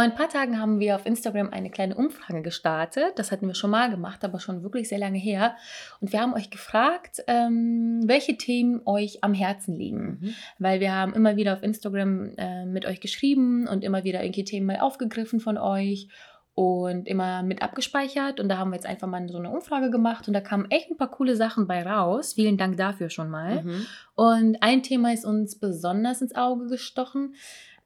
[0.00, 3.18] Vor ein paar Tagen haben wir auf Instagram eine kleine Umfrage gestartet.
[3.18, 5.56] Das hatten wir schon mal gemacht, aber schon wirklich sehr lange her.
[6.00, 10.18] Und wir haben euch gefragt, ähm, welche Themen euch am Herzen liegen.
[10.22, 10.34] Mhm.
[10.58, 14.46] Weil wir haben immer wieder auf Instagram äh, mit euch geschrieben und immer wieder irgendwelche
[14.46, 16.08] Themen mal aufgegriffen von euch
[16.54, 18.40] und immer mit abgespeichert.
[18.40, 20.90] Und da haben wir jetzt einfach mal so eine Umfrage gemacht und da kamen echt
[20.90, 22.32] ein paar coole Sachen bei raus.
[22.32, 23.64] Vielen Dank dafür schon mal.
[23.64, 23.86] Mhm.
[24.14, 27.34] Und ein Thema ist uns besonders ins Auge gestochen.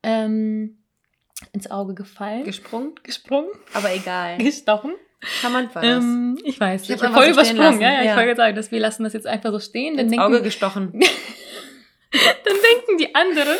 [0.04, 0.78] Ähm,
[1.52, 2.44] ins Auge gefallen.
[2.44, 2.94] Gesprungen?
[3.02, 3.50] Gesprungen.
[3.72, 4.38] Aber egal.
[4.38, 4.94] Gestochen.
[5.40, 5.84] Kann man was?
[5.84, 6.90] Ähm, ich weiß nicht.
[6.90, 7.80] Ich habe voll übersprungen.
[7.80, 9.96] Ja, ja, ich wollte sagen, dass wir lassen das jetzt einfach so stehen.
[9.96, 10.92] Dann ins denken, Auge gestochen.
[12.10, 13.56] dann denken die anderen,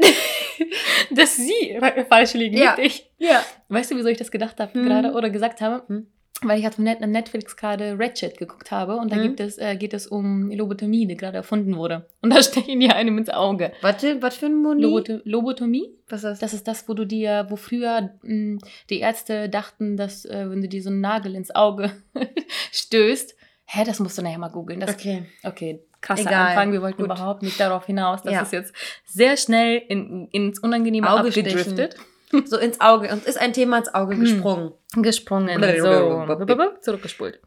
[1.10, 2.76] dass sie falsch liegen, ja.
[2.76, 3.10] nicht ich.
[3.18, 3.44] Ja.
[3.68, 4.84] Weißt du, wieso ich das gedacht habe Hm.
[4.84, 5.84] gerade oder gesagt habe?
[5.88, 6.06] Hm.
[6.42, 9.22] Weil ich auf Net- Netflix gerade Ratchet geguckt habe und da Hm.
[9.22, 12.06] gibt es, äh, geht es um Lobotomie, die gerade erfunden wurde.
[12.20, 13.72] Und da stechen die einem ins Auge.
[13.80, 14.82] Warte, was für ein Moni?
[14.82, 15.88] Loboto Lobotomie?
[16.08, 16.38] was ist das?
[16.40, 18.58] Das ist das, wo du dir, wo früher mh,
[18.90, 21.90] die Ärzte dachten, dass äh, wenn du dir so einen Nagel ins Auge
[22.72, 23.34] stößt,
[23.66, 24.82] hä, das musst du nachher mal googeln.
[24.82, 25.24] Okay.
[25.44, 26.48] okay, krasser Egal.
[26.48, 26.72] Anfang.
[26.72, 27.06] Wir wollten Gut.
[27.06, 28.22] überhaupt nicht darauf hinaus.
[28.22, 28.42] Das Ja.
[28.42, 31.88] ist jetzt sehr schnell in, ins Unangenehme Auge stechen.
[32.46, 33.10] So ins Auge.
[33.12, 34.20] Uns ist ein Thema ins Auge Hm.
[34.20, 34.72] gesprungen.
[34.96, 35.62] Gesprungen.
[35.80, 37.40] So, zurückgespult.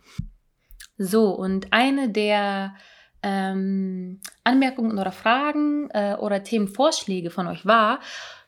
[0.97, 2.75] So, und eine der
[3.23, 7.99] ähm, Anmerkungen oder Fragen äh, oder Themenvorschläge von euch war,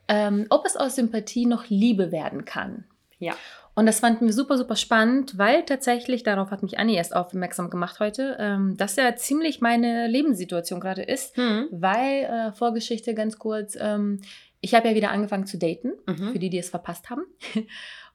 [0.07, 2.85] ähm, ob es aus Sympathie noch Liebe werden kann.
[3.19, 3.33] Ja.
[3.73, 7.69] Und das fanden wir super, super spannend, weil tatsächlich, darauf hat mich Anni erst aufmerksam
[7.69, 11.67] gemacht heute, ähm, dass ja ziemlich meine Lebenssituation gerade ist, Hm.
[11.71, 14.19] weil, äh, Vorgeschichte ganz kurz, ähm,
[14.61, 16.31] ich habe ja wieder angefangen zu daten, Mhm.
[16.31, 17.23] für die, die es verpasst haben.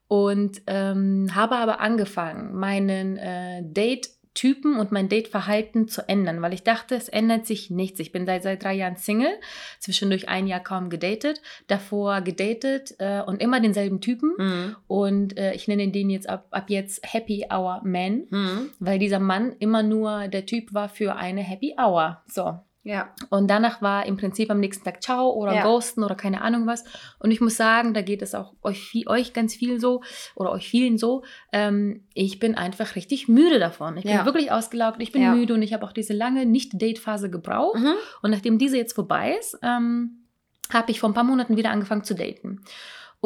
[0.09, 6.63] Und ähm, habe aber angefangen, meinen äh, Date-Typen und mein Date-Verhalten zu ändern, weil ich
[6.63, 7.99] dachte, es ändert sich nichts.
[7.99, 9.33] Ich bin seit, seit drei Jahren Single,
[9.81, 14.35] zwischendurch ein Jahr kaum gedatet, davor gedatet äh, und immer denselben Typen.
[14.39, 14.77] Hm.
[14.87, 18.71] Und äh, ich nenne den jetzt ab, ab jetzt Happy Hour Man, Hm.
[18.79, 22.23] weil dieser Mann immer nur der Typ war für eine Happy Hour.
[22.29, 22.61] So.
[22.87, 23.13] Ja.
[23.31, 25.63] Und danach war im Prinzip am nächsten Tag Ciao oder Ja.
[25.65, 26.85] Ghosten oder keine Ahnung was.
[27.19, 30.03] Und ich muss sagen, da geht es auch euch, euch ganz viel so
[30.37, 31.25] oder euch vielen so.
[31.53, 33.97] Ähm, ich bin einfach richtig müde davon.
[33.97, 34.19] Ich Ja.
[34.19, 35.35] bin wirklich ausgelaugt, ich bin Ja.
[35.35, 37.81] müde und ich habe auch diese lange Nicht-Date-Phase gebraucht.
[37.81, 37.95] Mhm.
[38.23, 40.23] Und nachdem diese jetzt vorbei ist, ähm,
[40.73, 42.61] habe ich vor ein paar Monaten wieder angefangen zu daten.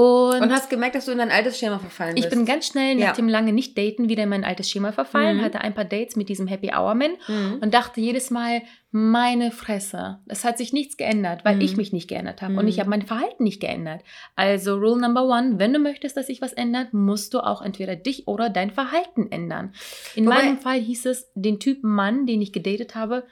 [0.00, 2.27] Und, Und hast gemerkt, dass du in dein altes Schema verfallen bist.
[2.27, 3.12] ich bin ganz schnell nach Ja.
[3.12, 5.43] dem lange Nicht-Daten wieder in mein altes Schema verfallen, Mhm.
[5.43, 7.59] hatte ein paar Dates mit diesem Happy Hour Man Hm.
[7.61, 8.62] und dachte jedes Mal,
[8.93, 11.60] meine Fresse, es hat sich nichts geändert, weil Mhm.
[11.60, 12.69] ich mich nicht geändert habe und Mhm.
[12.69, 14.00] ich habe mein Verhalten nicht geändert.
[14.37, 17.94] Also Rule Number One, wenn du möchtest, dass sich was ändert, musst du auch entweder
[17.94, 19.75] dich oder dein Verhalten ändern.
[20.15, 23.25] In Wobei- meinem Fall hieß es, den Typen Mann, den ich gedatet habe,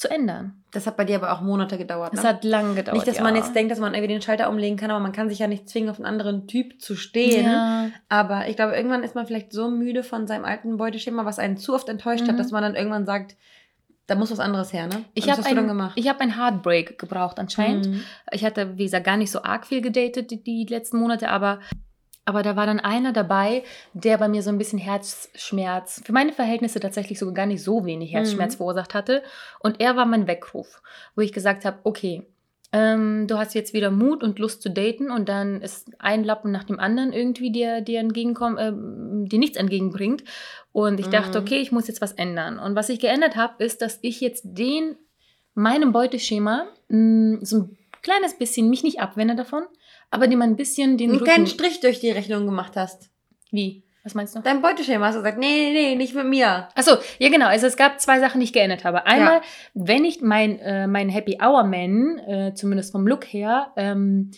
[0.00, 0.54] zu ändern.
[0.70, 2.14] Das hat bei dir aber auch Monate gedauert.
[2.14, 2.28] Es Ne?
[2.30, 2.94] hat lange gedauert.
[2.96, 3.22] Nicht, dass ja.
[3.22, 5.46] man jetzt denkt, dass man irgendwie den Schalter umlegen kann, aber man kann sich ja
[5.46, 7.44] nicht zwingen, auf einen anderen Typ zu stehen.
[7.44, 11.38] Ja, Aber ich glaube, irgendwann ist man vielleicht so müde von seinem alten Beuteschema, was
[11.38, 12.28] einen zu oft enttäuscht Mhm.
[12.30, 13.36] hat, dass man dann irgendwann sagt,
[14.06, 15.04] da muss was anderes her, ne?
[15.12, 15.92] ich das habe ein, gemacht.
[15.96, 17.88] ich hab ein Heartbreak gebraucht anscheinend.
[17.90, 18.02] Mhm.
[18.32, 21.60] Ich hatte, wie gesagt, gar nicht so arg viel gedatet die, die letzten Monate, aber,
[22.30, 26.32] aber da war dann einer dabei, der bei mir so ein bisschen Herzschmerz, für meine
[26.32, 28.58] Verhältnisse tatsächlich sogar gar nicht so wenig Herzschmerz Mhm.
[28.58, 29.22] verursacht hatte.
[29.58, 30.80] Und er war mein Weckruf,
[31.16, 32.22] wo ich gesagt habe, okay,
[32.72, 36.52] ähm, du hast jetzt wieder Mut und Lust zu daten und dann ist ein Lappen
[36.52, 40.22] nach dem anderen irgendwie dir, dir entgegenkommt, ähm, dir nichts entgegenbringt.
[40.70, 41.44] Und ich dachte, Mhm.
[41.44, 42.60] okay, ich muss jetzt was ändern.
[42.60, 44.94] Und was ich geändert habe, ist, dass ich jetzt den,
[45.54, 49.64] meinem Beuteschema, mh, so ein kleines bisschen mich nicht abwende davon,
[50.10, 53.10] aber dem ein bisschen den Einen kleinen Strich durch die Rechnung gemacht hast.
[53.50, 53.84] Wie?
[54.02, 54.40] Was meinst du?
[54.40, 56.68] Dein Beuteschema hast du gesagt, nee, nee, nee, nicht mit mir.
[56.74, 57.46] Achso, ja genau.
[57.46, 59.06] Also es gab zwei Sachen, die ich geändert habe.
[59.06, 59.42] Einmal,
[59.74, 64.30] wenn ich mein, äh, mein Happy Hour Man, äh, zumindest vom Look her, ähm,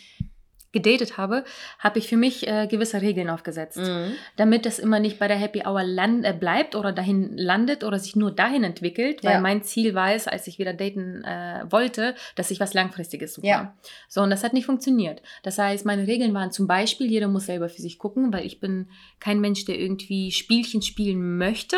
[0.72, 1.44] gedatet habe,
[1.78, 3.76] habe ich für mich äh, gewisse Regeln aufgesetzt.
[3.78, 4.12] Mhm.
[4.36, 7.98] Damit das immer nicht bei der Happy Hour land, äh, bleibt oder dahin landet oder
[7.98, 9.40] sich nur dahin entwickelt, weil Ja.
[9.40, 13.46] mein Ziel war es, als ich wieder daten äh, wollte, dass ich was Langfristiges suche.
[13.46, 13.74] Ja.
[14.08, 15.22] So, und das hat nicht funktioniert.
[15.42, 18.58] Das heißt, meine Regeln waren zum Beispiel, jeder muss selber für sich gucken, weil ich
[18.60, 18.88] bin
[19.20, 21.76] kein Mensch, der irgendwie Spielchen spielen möchte,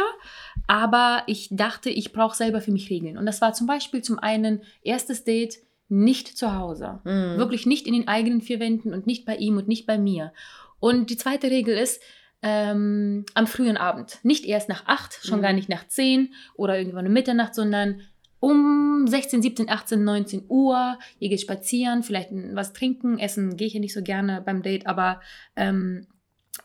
[0.66, 3.18] aber ich dachte, ich brauche selber für mich Regeln.
[3.18, 5.58] Und das war zum Beispiel zum einen erstes Date,
[5.94, 7.00] nicht zu Hause.
[7.04, 7.38] Mhm.
[7.38, 10.32] Wirklich nicht in den eigenen vier Wänden und nicht bei ihm und nicht bei mir.
[10.80, 12.02] Und die zweite Regel ist,
[12.42, 14.18] ähm, am frühen Abend.
[14.22, 15.42] Nicht erst nach acht, schon Mhm.
[15.42, 18.02] gar nicht nach zehn oder irgendwann um Mitternacht, sondern
[18.40, 20.98] um 16, 17, 18, 19 Uhr.
[21.18, 24.86] Ihr geht spazieren, vielleicht was trinken, essen gehe ich ja nicht so gerne beim Date,
[24.86, 25.22] aber
[25.56, 26.06] ähm,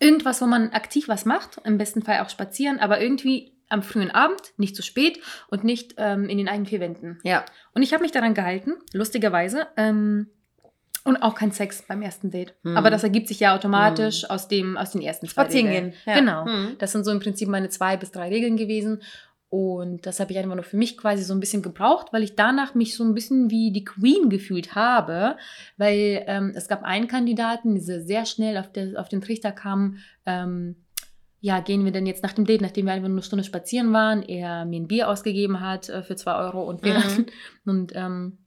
[0.01, 4.11] irgendwas, wo man aktiv was macht, im besten Fall auch spazieren, aber irgendwie am frühen
[4.11, 5.19] Abend, nicht zu spät
[5.49, 7.19] und nicht ähm, in den eigenen vier Wänden.
[7.23, 7.45] Ja.
[7.73, 9.67] Und ich habe mich daran gehalten, lustigerweise.
[9.77, 10.27] Ähm,
[11.05, 12.55] und auch kein Sex beim ersten Date.
[12.63, 12.75] Mhm.
[12.75, 15.93] Aber das ergibt sich ja automatisch aus, dem, aus den ersten zwei Spazieren gehen.
[16.05, 16.19] Ja.
[16.19, 16.45] Genau.
[16.45, 16.75] Mhm.
[16.77, 19.01] Das sind so im Prinzip meine zwei bis drei Regeln gewesen.
[19.49, 22.35] Und das habe ich einfach nur für mich quasi so ein bisschen gebraucht, weil ich
[22.35, 25.37] danach mich so ein bisschen wie die Queen gefühlt habe.
[25.77, 29.97] Weil ähm, es gab einen Kandidaten, der sehr schnell auf, der, auf den Trichter kam,
[30.27, 30.75] ähm,
[31.41, 33.93] ja, gehen wir denn jetzt nach dem Date, nachdem wir einfach nur eine Stunde spazieren
[33.93, 37.25] waren, er mir ein Bier ausgegeben hat äh, für zwei Euro und wir Mhm.
[37.65, 38.39] und ähm,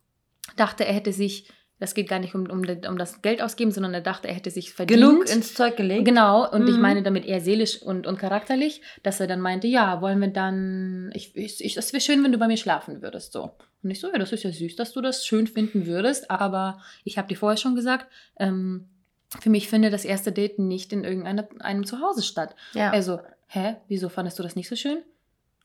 [0.57, 3.95] dachte, er hätte sich, das geht gar nicht um, um, um das Geld ausgeben, sondern
[3.95, 5.01] er dachte, er hätte sich verdient.
[5.01, 6.05] Genug ins Zeug gelegt.
[6.05, 6.83] Genau, und ich Mhm.
[6.83, 11.11] meine damit eher seelisch und, und charakterlich, dass er dann meinte, ja, wollen wir dann,
[11.15, 13.53] ich, ich, ich, es wäre schön, wenn du bei mir schlafen würdest, so.
[13.83, 16.81] Und ich so, ja, das ist ja süß, dass du das schön finden würdest, aber
[17.05, 18.07] ich habe dir vorher schon gesagt,
[18.39, 18.89] ähm,
[19.41, 22.55] für mich findet das erste Date nicht in irgendeinem einem Zuhause statt.
[22.75, 22.91] Ja.
[22.91, 25.03] Also, hä, wieso fandest du das nicht so schön?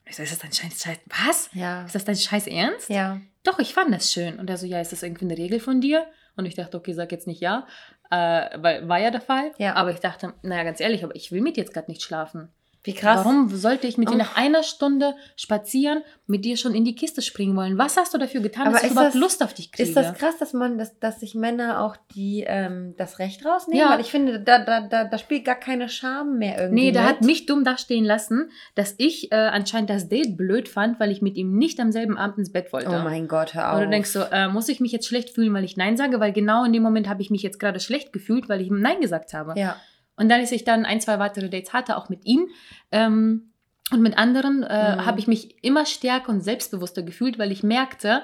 [0.06, 1.50] Ich so, ist das dein scheiß, scheiß was?
[1.54, 1.84] ja.
[1.84, 2.90] Ist das dein scheiß Ernst?
[2.90, 3.20] Ja.
[3.44, 4.40] Doch, ich fand das schön.
[4.40, 6.06] Und er so, ja, ist das irgendwie eine Regel von dir?
[6.38, 7.68] Und ich dachte, okay, sag jetzt nicht ja,
[8.10, 9.52] äh, weil war ja der Fall.
[9.58, 9.76] Ja.
[9.76, 12.50] Aber ich dachte, naja, ganz ehrlich, aber ich will mit dir jetzt gerade nicht schlafen.
[12.84, 13.18] Wie krass.
[13.26, 14.18] Warum sollte ich mit dir Oh.
[14.18, 17.78] nach einer Stunde spazieren, mit dir schon in die Kiste springen wollen?
[17.78, 19.88] Was hast du dafür getan, Aber dass ich überhaupt das- Lust auf dich kriege?
[19.90, 23.82] Ist das krass, dass man, dass, dass sich Männer auch die ähm, das Recht rausnehmen?
[23.82, 23.92] Ja.
[23.92, 26.86] Weil ich finde, da, da, da, da spielt gar keine Scham mehr irgendwie.
[26.86, 27.12] Nee, der mit.
[27.12, 31.22] hat mich dumm dastehen lassen, dass ich äh, anscheinend das Date blöd fand, weil ich
[31.22, 32.88] mit ihm nicht am selben Abend ins Bett wollte.
[32.90, 33.78] Oh mein Gott, hör auf.
[33.80, 36.22] Und du denkst so, äh, muss ich mich jetzt schlecht fühlen, weil ich Nein sage?
[36.22, 38.80] Weil genau in dem Moment habe ich mich jetzt gerade schlecht gefühlt, weil ich ihm
[38.80, 39.60] Nein gesagt habe.
[39.60, 39.76] Ja.
[40.18, 42.50] Und dann, als ich dann ein, zwei weitere Dates hatte, auch mit ihm
[42.92, 43.52] ähm,
[43.92, 45.06] und mit anderen, äh, Mhm.
[45.06, 48.24] habe ich mich immer stärker und selbstbewusster gefühlt, weil ich merkte,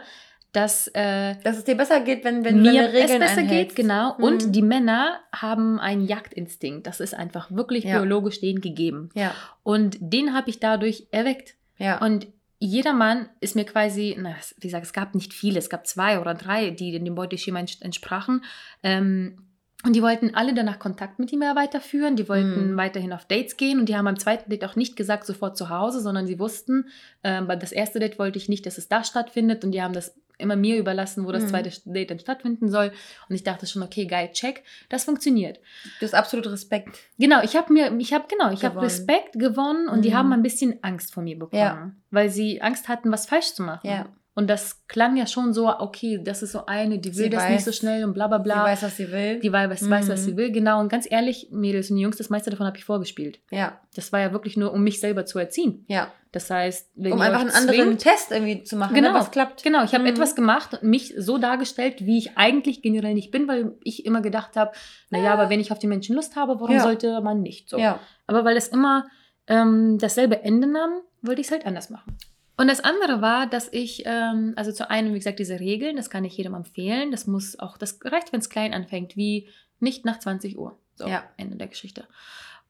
[0.51, 3.75] dass äh, Dass es dir besser geht, wenn, wenn mir wenn es besser einhältst.
[3.75, 4.15] geht, genau.
[4.17, 4.23] Mhm.
[4.23, 6.85] Und die Männer haben einen Jagdinstinkt.
[6.85, 7.97] Das ist einfach wirklich Ja.
[7.99, 9.09] biologisch denen gegeben.
[9.15, 9.33] Ja.
[9.63, 11.55] Und den habe ich dadurch erweckt.
[11.79, 11.97] Ja.
[12.05, 12.27] Und
[12.59, 16.19] jeder Mann ist mir quasi, na, wie gesagt, es gab nicht viele, es gab zwei
[16.19, 18.43] oder drei, die dem Beuteschema ents- entsprachen.
[18.83, 19.37] Ähm,
[19.85, 22.15] und die wollten alle danach Kontakt mit ihm weiterführen.
[22.15, 22.77] Die wollten Mhm.
[22.77, 23.79] weiterhin auf Dates gehen.
[23.79, 26.87] Und die haben beim zweiten Date auch nicht gesagt, sofort zu Hause, sondern sie wussten,
[27.21, 29.63] bei das erste Date wollte ich nicht, dass es da stattfindet.
[29.65, 31.47] Und die haben das immer mir überlassen, wo das Mhm.
[31.49, 32.91] zweite Date dann stattfinden soll.
[33.29, 35.59] Und ich dachte schon, okay, geil, check, das funktioniert.
[35.99, 36.97] du hast absolut Respekt.
[37.19, 38.81] Genau, ich habe mir, ich habe genau, ich habe.
[38.81, 40.13] Respekt gewonnen und die Mhm.
[40.15, 41.91] haben ein bisschen Angst vor mir bekommen, Ja.
[42.09, 43.87] weil sie Angst hatten, was falsch zu machen.
[43.89, 44.07] Ja.
[44.35, 47.43] Und das klang ja schon so, okay, das ist so eine, die will Sie das
[47.43, 48.63] weiß- nicht so schnell und bla bla bla.
[48.65, 49.39] Sie weiß, was sie will.
[49.39, 50.25] die weiß, weiß, was Mhm.
[50.25, 50.79] sie will, genau.
[50.79, 53.39] Und ganz ehrlich, Mädels und Jungs, das meiste davon habe ich vorgespielt.
[53.51, 53.79] ja.
[53.95, 55.85] Das war ja wirklich nur, um mich selber zu erziehen.
[55.87, 56.11] Ja.
[56.31, 59.09] Das heißt, wenn Um einfach einen anderen zwingt- Test irgendwie zu machen, Genau.
[59.09, 59.61] ne, was klappt.
[59.61, 60.09] Genau, ich habe Mhm.
[60.09, 64.21] etwas gemacht und mich so dargestellt, wie ich eigentlich generell nicht bin, weil ich immer
[64.21, 64.71] gedacht habe,
[65.11, 65.33] naja, Ja.
[65.33, 66.81] aber wenn ich auf die Menschen Lust habe, warum Ja.
[66.81, 67.77] sollte man nicht so?
[67.77, 67.99] Ja.
[68.25, 69.05] Aber weil es immer
[69.45, 72.17] ähm, dasselbe Ende nahm, wollte ich es halt anders machen.
[72.55, 76.09] Und das andere war, dass ich, ähm, also zu einem, wie gesagt, diese Regeln, das
[76.09, 77.11] kann ich jedem empfehlen.
[77.11, 79.47] Das muss auch, das reicht, wenn es klein anfängt, wie
[79.79, 80.77] nicht nach 20 Uhr.
[80.95, 81.23] So, Ja.
[81.37, 82.07] Ende der Geschichte.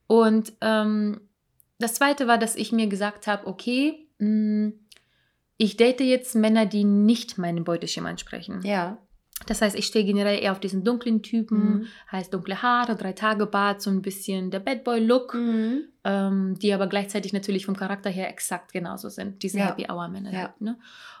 [0.06, 1.20] Und ähm,
[1.78, 4.72] das zweite war, dass ich mir gesagt habe, okay, mh,
[5.56, 8.62] ich date jetzt Männer, die nicht meinem Beuteschema entsprechen.
[8.64, 8.98] Ja.
[9.46, 11.86] Das heißt, ich stehe generell eher auf diesen dunklen Typen, Mhm.
[12.10, 15.82] heißt dunkle Haare, drei Tage Bart, so ein bisschen der Bad Boy Look, Mhm.
[16.04, 19.42] ähm, die aber gleichzeitig natürlich vom Charakter her exakt genauso sind.
[19.42, 19.66] Diese Ja.
[19.66, 20.32] Happy Hour Männer.
[20.32, 20.38] Ja.
[20.42, 20.78] halt, Ne?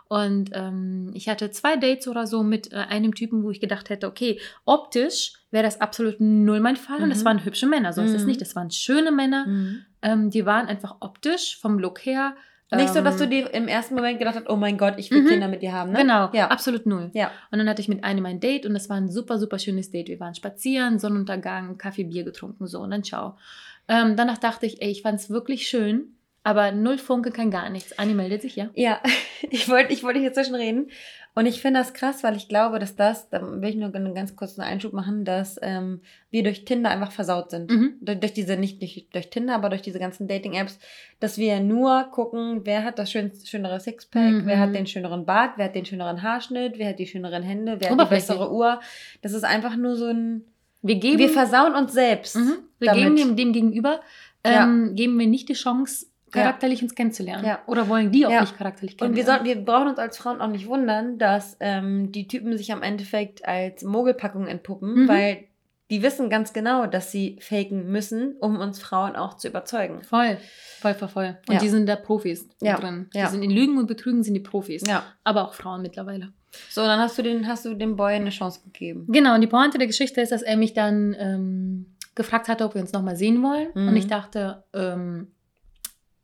[0.08, 3.88] Und ähm, ich hatte zwei Dates oder so mit äh, einem Typen, wo ich gedacht
[3.90, 7.02] hätte, okay, optisch wäre das absolut null mein Fall.
[7.02, 7.24] Und es Mhm.
[7.26, 8.28] waren hübsche Männer, so ist es Mhm.
[8.28, 8.42] nicht.
[8.42, 9.46] Es waren schöne Männer.
[9.46, 9.80] Mhm.
[10.02, 12.36] Ähm, die waren einfach optisch vom Look her.
[12.72, 15.10] Nicht so, dass ähm, du dir im ersten Moment gedacht hast, oh mein Gott, ich
[15.10, 15.28] will Mhm.
[15.28, 15.98] Kinder mit dir haben, ne?
[15.98, 16.48] Genau, Ja.
[16.48, 17.10] absolut null.
[17.14, 17.30] Ja.
[17.50, 19.90] Und dann hatte ich mit einem ein Date und das war ein super, super schönes
[19.90, 20.08] Date.
[20.08, 23.36] Wir waren spazieren, Sonnenuntergang, Kaffee, Bier getrunken, so und dann ciao.
[23.86, 27.68] Ähm, danach dachte ich, ey, ich fand es wirklich schön, aber null Funke kann gar
[27.70, 27.98] nichts.
[27.98, 28.70] Anni meldet sich, ja?
[28.74, 29.00] Ja,
[29.50, 30.90] ich wollte ich wollte hier zwischenreden.
[31.36, 34.14] Und ich finde das krass, weil ich glaube, dass das, da will ich nur einen
[34.14, 37.68] ganz kurzen Einschub machen, dass ähm, wir durch Tinder einfach versaut sind.
[37.72, 37.94] Mhm.
[38.00, 40.78] Durch, durch diese, nicht durch, durch Tinder, aber durch diese ganzen Dating-Apps,
[41.18, 44.46] dass wir nur gucken, wer hat das schön, schönere Sixpack, Mhm.
[44.46, 47.78] wer hat den schöneren Bart, wer hat den schöneren Haarschnitt, wer hat die schöneren Hände,
[47.80, 48.78] wer hat die bessere Uhr.
[49.22, 50.44] Das ist einfach nur so ein.
[50.82, 52.36] Wir geben, Wir versauen uns selbst.
[52.36, 52.58] mhm.
[52.78, 53.02] wir damit.
[53.02, 54.00] geben dem, dem gegenüber,
[54.44, 56.06] ähm, geben wir nicht die Chance,
[56.42, 57.44] charakterlich uns kennenzulernen.
[57.44, 57.60] Ja.
[57.66, 58.40] Oder wollen die auch Ja.
[58.42, 59.44] nicht charakterlich Und wir, kennenlernen.
[59.46, 62.82] sollten, wir brauchen uns als Frauen auch nicht wundern, dass ähm, die Typen sich am
[62.82, 65.08] Endeffekt als Mogelpackung entpuppen, Mhm.
[65.08, 65.44] weil
[65.90, 70.02] die wissen ganz genau, dass sie faken müssen, um uns Frauen auch zu überzeugen.
[70.02, 70.38] Voll,
[70.80, 71.38] voll, voll, voll.
[71.46, 71.60] Und Ja.
[71.60, 73.10] die sind da Profis Ja, drin.
[73.14, 73.28] Die ja.
[73.28, 74.82] sind in Lügen und Betrügen sind die Profis.
[74.88, 75.02] Ja.
[75.24, 76.32] Aber auch Frauen mittlerweile.
[76.70, 79.06] So, dann hast du den, hast du dem Boy eine Chance gegeben.
[79.08, 82.74] Genau, und die Pointe der Geschichte ist, dass er mich dann ähm, gefragt hatte, ob
[82.74, 83.68] wir uns nochmal sehen wollen.
[83.74, 83.88] Mhm.
[83.88, 85.32] Und ich dachte, ähm,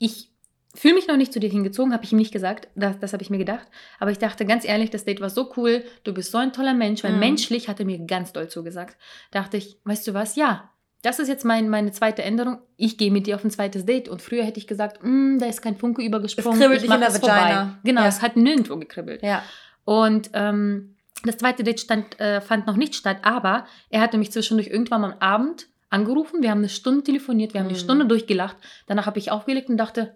[0.00, 0.28] ich
[0.74, 2.68] fühle mich noch nicht zu dir hingezogen, habe ich ihm nicht gesagt.
[2.74, 3.66] Das, das habe ich mir gedacht.
[4.00, 5.84] Aber ich dachte ganz ehrlich, das Date war so cool.
[6.04, 7.18] Du bist so ein toller Mensch, weil Mhm.
[7.20, 8.96] menschlich hat er mir ganz doll zugesagt.
[9.30, 10.34] Dachte ich, weißt du was?
[10.36, 10.70] Ja.
[11.02, 12.58] Das ist jetzt mein, meine zweite Änderung.
[12.76, 14.08] Ich gehe mit dir auf ein zweites Date.
[14.08, 16.58] Und früher hätte ich gesagt, "Mm, da ist kein Funke übergesprungen.
[16.60, 17.78] kribbelt ich in der es vorbei." Vagina.
[17.84, 18.08] Genau, Ja.
[18.08, 19.22] es hat nirgendwo gekribbelt.
[19.22, 19.42] Ja.
[19.84, 24.30] Und ähm, das zweite Date stand, äh, fand noch nicht statt, aber er hatte mich
[24.30, 26.42] zwischendurch irgendwann am Abend angerufen.
[26.42, 27.72] Wir haben eine Stunde telefoniert, wir haben Mhm.
[27.74, 28.56] eine Stunde durchgelacht.
[28.86, 30.14] Danach habe ich aufgelegt und dachte,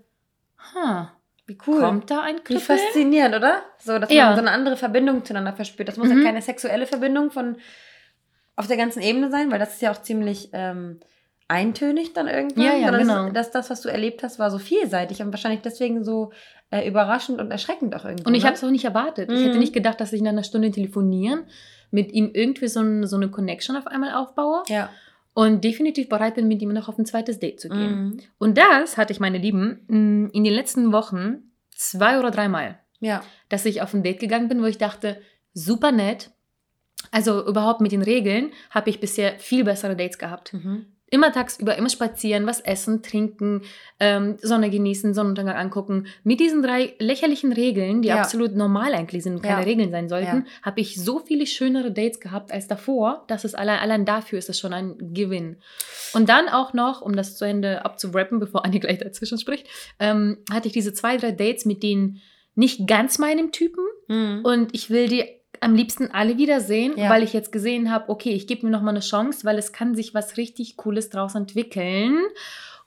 [0.75, 1.13] ha,
[1.47, 1.81] Wie cool.
[1.81, 2.63] kommt da ein Wie Kribbeln?
[2.79, 3.63] faszinierend, oder?
[3.79, 4.27] So, dass Ja.
[4.27, 5.89] man so eine andere Verbindung zueinander verspürt.
[5.89, 6.19] Das muss Mhm.
[6.19, 7.57] ja keine sexuelle Verbindung von
[8.57, 11.01] auf der ganzen Ebene sein, weil das ist ja auch ziemlich ähm,
[11.49, 12.65] eintönig dann irgendwann.
[12.65, 13.31] Ja, ja, sondern genau.
[13.31, 16.33] Das, das, was du erlebt hast, war so vielseitig und wahrscheinlich deswegen so
[16.71, 18.25] äh, überraschend und erschreckend auch irgendwie.
[18.27, 18.47] Und ich ne?
[18.49, 19.31] habe es auch nicht erwartet.
[19.31, 19.45] Ich Mhm.
[19.45, 21.45] hätte nicht gedacht, dass ich in einer Stunde telefonieren
[21.91, 24.89] mit ihm irgendwie so, ein, so eine Connection auf einmal aufbaue Ja.
[25.35, 28.05] Und definitiv bereit bin, mit ihm noch auf ein zweites Date zu gehen.
[28.05, 28.21] Mhm.
[28.39, 32.79] Und das hatte ich, meine Lieben, mh, in den letzten Wochen zwei oder dreimal.
[33.01, 33.23] Ja.
[33.51, 35.21] dass ich auf ein Date gegangen bin, wo ich dachte,
[35.53, 36.31] super nett.
[37.11, 40.55] Also überhaupt mit den Regeln habe ich bisher viel bessere Dates gehabt.
[40.55, 40.87] Mhm.
[41.11, 43.63] Immer tagsüber, immer spazieren, was essen, trinken,
[44.01, 46.07] ähm, Sonne genießen, Sonnenuntergang angucken.
[46.25, 48.21] Mit diesen drei lächerlichen Regeln, die Ja.
[48.21, 49.65] absolut normal eigentlich sind und keine Ja.
[49.67, 50.63] Regeln sein sollten, Ja.
[50.63, 54.49] habe ich so viele schönere Dates gehabt als davor, dass es allein, allein dafür ist
[54.49, 55.59] es schon ein Gewinn.
[56.15, 59.67] Und dann auch noch, um das zu Ende abzurappen, bevor Annie gleich dazwischen spricht,
[60.01, 62.21] ähm, hatte ich diese zwei, drei Dates mit den
[62.55, 64.41] nicht ganz meinem Typen, Mhm.
[64.45, 65.25] und ich will die
[65.65, 67.11] am liebsten alle wiedersehen, Ja.
[67.11, 69.73] weil ich jetzt gesehen habe, okay, ich gebe mir noch mal eine Chance, weil es
[69.73, 72.19] kann sich was richtig Cooles draus entwickeln.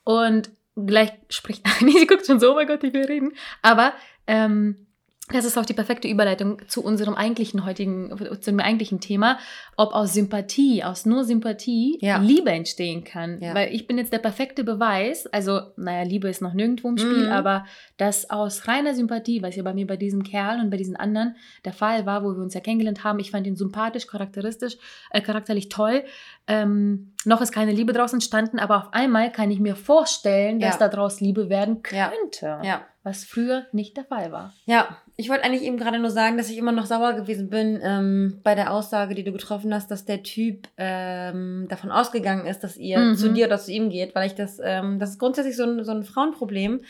[0.04, 3.32] Und gleich spricht Annie, sie guckt schon so, oh mein Gott, ich will reden.
[3.62, 3.92] Aber
[4.26, 4.86] ähm,
[5.32, 9.38] das ist auch die perfekte Überleitung zu unserem eigentlichen heutigen, zu dem eigentlichen Thema,
[9.76, 12.18] ob aus Sympathie, aus nur Sympathie Ja.
[12.18, 13.40] Liebe entstehen kann.
[13.40, 13.54] Ja.
[13.54, 17.26] Weil ich bin jetzt der perfekte Beweis, also, naja, Liebe ist noch nirgendwo im Spiel,
[17.26, 17.32] Mhm.
[17.32, 17.66] aber
[17.96, 21.36] dass aus reiner Sympathie, was ja bei mir bei diesem Kerl und bei diesen anderen
[21.64, 24.76] der Fall war, wo wir uns ja kennengelernt haben, ich fand ihn sympathisch, charakteristisch,
[25.10, 26.04] äh, charakterlich toll.
[26.48, 30.78] Ähm, noch ist keine Liebe draus entstanden, aber auf einmal kann ich mir vorstellen, dass
[30.80, 30.88] Ja.
[30.88, 32.58] daraus Liebe werden könnte.
[32.62, 32.82] Ja.
[33.04, 34.52] Was früher nicht der Fall war.
[34.66, 37.78] Ja, ich wollte eigentlich eben gerade nur sagen, dass ich immer noch sauer gewesen bin
[37.82, 42.60] ähm, bei der Aussage, die du getroffen hast, dass der Typ ähm, davon ausgegangen ist,
[42.64, 43.16] dass ihr Mhm.
[43.16, 45.84] zu dir oder zu ihm geht, weil ich das, ähm, das ist grundsätzlich so ein,
[45.84, 46.80] so ein Frauenproblem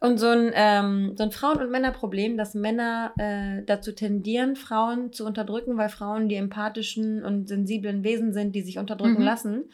[0.00, 5.12] und so ein, ähm, so ein Frauen- und Männerproblem, dass Männer äh, dazu tendieren, Frauen
[5.12, 9.24] zu unterdrücken, weil Frauen die empathischen und sensiblen Wesen sind, die sich unterdrücken Mhm.
[9.24, 9.64] lassen.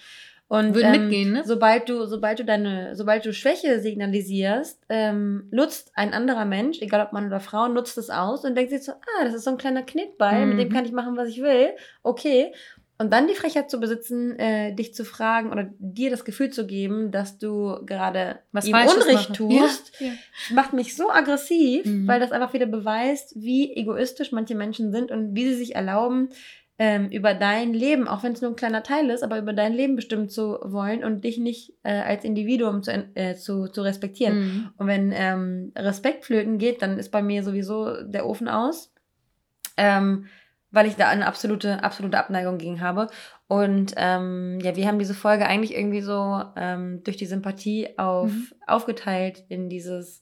[0.46, 1.42] Und Würden ähm, mitgehen, ne?
[1.46, 7.00] sobald du, sobald du deine, sobald du Schwäche signalisierst, ähm, nutzt ein anderer Mensch, egal
[7.04, 9.50] ob Mann oder Frau, nutzt es aus und denkt sich so, ah, das ist so
[9.50, 10.72] ein kleiner Knickball, mit dem Mhm.
[10.72, 11.70] kann ich machen, was ich will.
[12.02, 12.52] Okay.
[12.96, 16.64] Und dann die Frechheit zu besitzen, äh, dich zu fragen oder dir das Gefühl zu
[16.64, 19.34] geben, dass du gerade Was ihm Falsches Unrecht machen.
[19.34, 20.06] tust, Ja.
[20.06, 20.12] Ja.
[20.54, 22.06] macht mich so aggressiv, Mhm.
[22.06, 26.28] weil das einfach wieder beweist, wie egoistisch manche Menschen sind und wie sie sich erlauben,
[26.78, 29.72] ähm, über dein Leben, auch wenn es nur ein kleiner Teil ist, aber über dein
[29.72, 34.38] Leben bestimmen zu wollen und dich nicht äh, als Individuum zu, äh, zu, zu respektieren.
[34.38, 34.70] Mhm.
[34.76, 38.92] Und wenn ähm, Respekt flöten geht, dann ist bei mir sowieso der Ofen aus,
[39.76, 40.26] ähm,
[40.74, 43.06] weil ich da eine absolute, absolute Abneigung gegen habe.
[43.46, 48.30] Und ähm, ja, wir haben diese Folge eigentlich irgendwie so ähm, durch die Sympathie auf,
[48.30, 48.48] Mhm.
[48.66, 50.20] aufgeteilt in dieses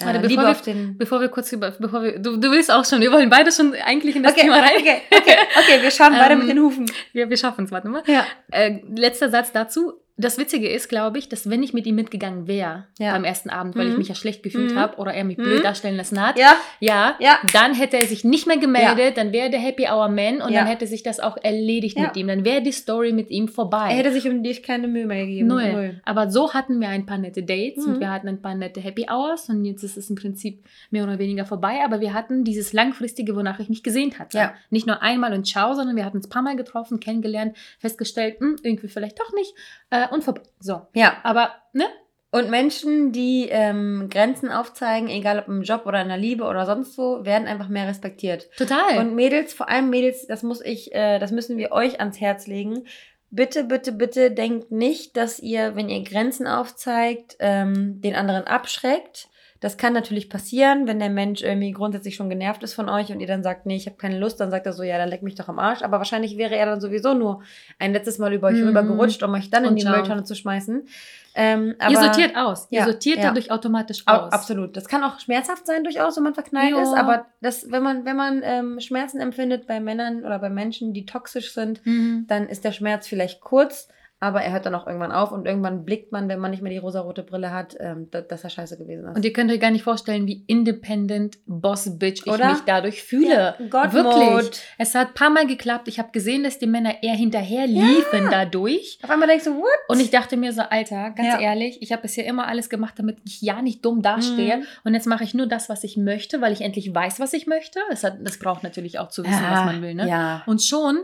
[0.00, 2.50] äh, Warte, bevor Liebe wir- auf den Bevor wir kurz über, bevor wir, du, du
[2.50, 4.72] willst auch schon, wir wollen beide schon eigentlich in das Okay, Thema rein.
[4.78, 6.90] okay, okay, okay, wir schauen Ähm, mit den Hufen.
[7.12, 8.02] Wir, wir schaffen es, warte mal.
[8.06, 8.24] Ja.
[8.50, 9.94] Äh, letzter Satz dazu.
[10.16, 13.12] Das Witzige ist, glaube ich, dass wenn ich mit ihm mitgegangen wäre Ja.
[13.12, 13.98] beim ersten Abend, weil ich Mhm.
[13.98, 14.78] mich ja schlecht gefühlt Mhm.
[14.78, 15.42] habe oder er mich Mhm.
[15.42, 19.32] blöd darstellen lassen hat, Ja, ja, ja, dann hätte er sich nicht mehr gemeldet, dann
[19.32, 22.28] wäre der Happy Hour Man und dann hätte sich das auch erledigt mit ihm.
[22.28, 23.88] Dann wäre die Story mit ihm vorbei.
[23.90, 25.48] er hätte sich um dich keine Mühe mehr gegeben.
[25.48, 26.00] Null.
[26.04, 27.94] Aber so hatten wir ein paar nette Dates Mhm.
[27.94, 31.02] und wir hatten ein paar nette Happy Hours und jetzt ist es im Prinzip mehr
[31.02, 31.80] oder weniger vorbei.
[31.84, 34.38] Aber wir hatten dieses langfristige, wonach ich mich gesehnt hatte.
[34.70, 38.38] Nicht nur einmal und ciao, sondern wir hatten uns ein paar Mal getroffen, kennengelernt, festgestellt,
[38.38, 39.52] hm, irgendwie vielleicht doch nicht
[39.90, 40.42] äh, und vorbei.
[40.60, 40.82] So.
[40.94, 41.84] Ja, Aber, ne?
[42.30, 46.66] Und Menschen, die ähm, Grenzen aufzeigen, egal ob im Job oder in der Liebe oder
[46.66, 48.50] sonst wo, werden einfach mehr respektiert.
[48.56, 48.98] Total.
[48.98, 52.48] Und Mädels, vor allem Mädels, das muss ich, äh, das müssen wir euch ans Herz
[52.48, 52.88] legen.
[53.30, 59.28] Bitte, bitte, bitte denkt nicht, dass ihr, wenn ihr Grenzen aufzeigt, ähm, den anderen abschreckt.
[59.64, 63.20] Das kann natürlich passieren, wenn der Mensch irgendwie grundsätzlich schon genervt ist von euch und
[63.20, 65.22] ihr dann sagt, nee, ich habe keine Lust, dann sagt er so, ja, dann leck
[65.22, 65.80] mich doch am Arsch.
[65.80, 67.42] Aber wahrscheinlich wäre er dann sowieso nur
[67.78, 68.66] ein letztes Mal über euch Mhm.
[68.68, 69.96] rübergerutscht, um euch dann in Und die ciao.
[69.96, 70.86] Mülltonne zu schmeißen.
[71.34, 72.68] Ähm, aber ihr sortiert aus.
[72.70, 73.24] Ja, ihr sortiert ja.
[73.24, 74.32] dadurch automatisch Au- aus.
[74.32, 74.76] Absolut.
[74.76, 76.82] Das kann auch schmerzhaft sein durchaus, wenn man verknallt Ja.
[76.82, 76.92] ist.
[76.94, 81.06] Aber das, wenn man, wenn man ähm, Schmerzen empfindet bei Männern oder bei Menschen, die
[81.06, 82.26] toxisch sind, Mhm.
[82.28, 83.88] dann ist der Schmerz vielleicht kurz,
[84.24, 86.72] aber er hört dann auch irgendwann auf und irgendwann blickt man, wenn man nicht mehr
[86.72, 89.16] die rosarote Brille hat, ähm, da- dass er scheiße gewesen ist.
[89.16, 92.50] Und ihr könnt euch gar nicht vorstellen, wie independent Boss Bitch ich Oder?
[92.52, 93.54] mich dadurch fühle.
[93.70, 94.60] Gott Wirklich.
[94.78, 95.88] Es hat ein paar Mal geklappt.
[95.88, 98.98] Ich habe gesehen, dass die Männer eher hinterher liefen dadurch.
[99.02, 99.68] Auf einmal denkst du, what?
[99.88, 101.40] Und ich dachte mir so, Alter, ganz Ja.
[101.40, 104.58] ehrlich, ich habe bisher immer alles gemacht, damit ich ja nicht dumm dastehe.
[104.58, 104.64] Mhm.
[104.84, 107.46] Und jetzt mache ich nur das, was ich möchte, weil ich endlich weiß, was ich
[107.46, 107.78] möchte.
[107.90, 109.94] Das, hat, das braucht natürlich auch zu wissen, was man will.
[109.94, 110.08] Ne?
[110.08, 110.42] Ja.
[110.46, 110.98] Und schon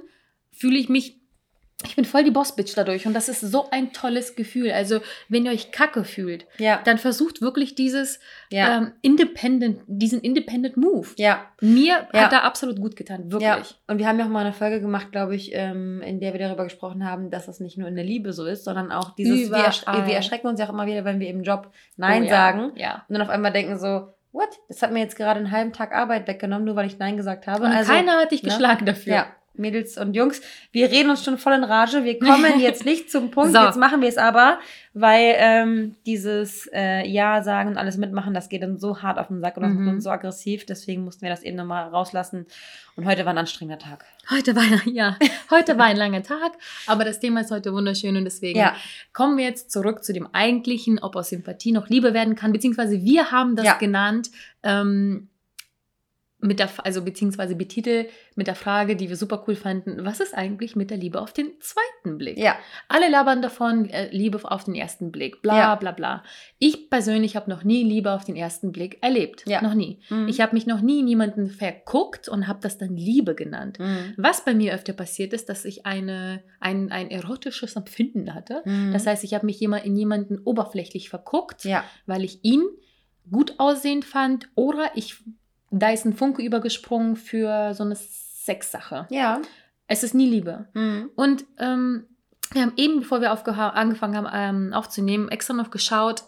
[0.53, 1.20] fühle ich mich,
[1.87, 3.07] ich bin voll die Boss-Bitch dadurch.
[3.07, 4.71] Und das ist so ein tolles Gefühl.
[4.71, 6.81] Also, wenn ihr euch kacke fühlt, Ja.
[6.85, 8.21] dann versucht wirklich dieses
[8.51, 8.77] Ja.
[8.79, 11.09] ähm, Independent, diesen Independent Move.
[11.17, 11.47] ja.
[11.61, 12.23] Mir Ja.
[12.25, 13.77] hat er absolut gut getan, wirklich.
[13.87, 16.41] Und wir haben ja auch mal eine Folge gemacht, glaube ich, ähm, in der wir
[16.41, 19.51] darüber gesprochen haben, dass das nicht nur in der Liebe so ist, sondern auch dieses,
[19.51, 22.29] wir, ersch wir erschrecken uns ja auch immer wieder, wenn wir im Job Nein Oh,
[22.29, 23.05] sagen Ja.
[23.09, 24.49] und dann auf einmal denken so, what?
[24.69, 27.47] Das hat mir jetzt gerade einen halben Tag Arbeit weggenommen, nur weil ich Nein gesagt
[27.47, 27.65] habe.
[27.65, 28.49] Und also, keiner hat dich ne?
[28.51, 29.13] geschlagen dafür.
[29.13, 30.41] Ja, Mädels und Jungs,
[30.73, 32.05] wir reden uns schon voll in Rage.
[32.05, 33.59] Wir kommen jetzt nicht zum Punkt, So.
[33.61, 34.59] jetzt machen wir es aber,
[34.95, 39.29] weil ähm, dieses äh, Ja sagen und alles mitmachen, das geht dann so hart auf
[39.29, 40.01] den Sack und Mhm.
[40.01, 40.67] so aggressiv.
[40.67, 42.47] Deswegen mussten wir das eben nochmal rauslassen.
[42.97, 44.05] Und heute war ein anstrengender Tag.
[44.31, 45.17] Heute war ja,
[45.51, 46.53] heute war ein langer Tag,
[46.87, 48.75] aber das Thema ist heute wunderschön und deswegen Ja,
[49.13, 53.03] kommen wir jetzt zurück zu dem eigentlichen, ob aus Sympathie noch Liebe werden kann, beziehungsweise
[53.03, 53.75] wir haben das Ja.
[53.79, 54.31] genannt,
[54.63, 55.29] ähm,
[56.43, 60.35] mit der, also beziehungsweise betitelt mit der Frage, die wir super cool fanden, was ist
[60.35, 62.39] eigentlich mit der Liebe auf den zweiten Blick?
[62.39, 62.57] ja,
[62.89, 65.75] Alle labern davon, äh, Liebe auf den ersten Blick, bla Ja.
[65.75, 66.23] bla bla.
[66.59, 69.45] Ich persönlich habe noch nie Liebe auf den ersten Blick erlebt.
[69.47, 69.61] Ja.
[69.63, 69.99] Noch nie.
[70.09, 70.29] Mhm.
[70.29, 73.79] Ich habe mich noch nie in jemanden verguckt und habe das dann Liebe genannt.
[73.79, 74.15] Mhm.
[74.17, 78.63] Was bei mir öfter passiert ist, dass ich eine, ein, ein erotisches Empfinden hatte.
[78.65, 78.93] Mhm.
[78.93, 82.63] Das heißt, ich habe mich jemand, in jemanden oberflächlich verguckt, ja, weil ich ihn
[83.31, 85.17] gut aussehend fand oder ich,
[85.71, 89.07] da ist ein Funke übergesprungen für so eine Sexsache.
[89.11, 89.41] ja.
[89.93, 90.69] Es ist nie Liebe.
[90.75, 91.11] Mhm.
[91.17, 92.05] Und ähm,
[92.53, 93.33] wir haben eben, bevor wir
[93.75, 96.23] angefangen haben ähm, aufzunehmen, extra noch geschaut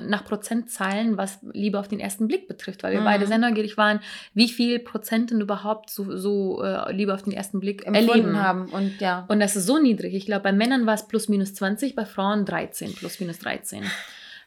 [0.00, 3.04] nach Prozentzahlen, was Liebe auf den ersten Blick betrifft, weil wir Mhm.
[3.04, 4.00] beide sehr neugierig waren,
[4.32, 8.38] wie viel Prozent denn überhaupt so, so äh, Liebe auf den ersten Blick Empfunden erleben.
[8.42, 9.26] haben und ja.
[9.28, 10.14] Und das ist so niedrig.
[10.14, 13.84] Ich glaube, bei Männern war es plus minus 20, bei Frauen 13, plus minus 13.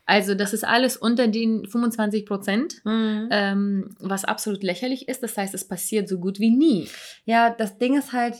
[0.07, 3.27] Also das ist alles unter den 25 Prozent, Mhm.
[3.29, 5.21] ähm, was absolut lächerlich ist.
[5.21, 6.87] Das heißt, es passiert so gut wie nie.
[7.25, 8.35] Ja, das Ding ist halt,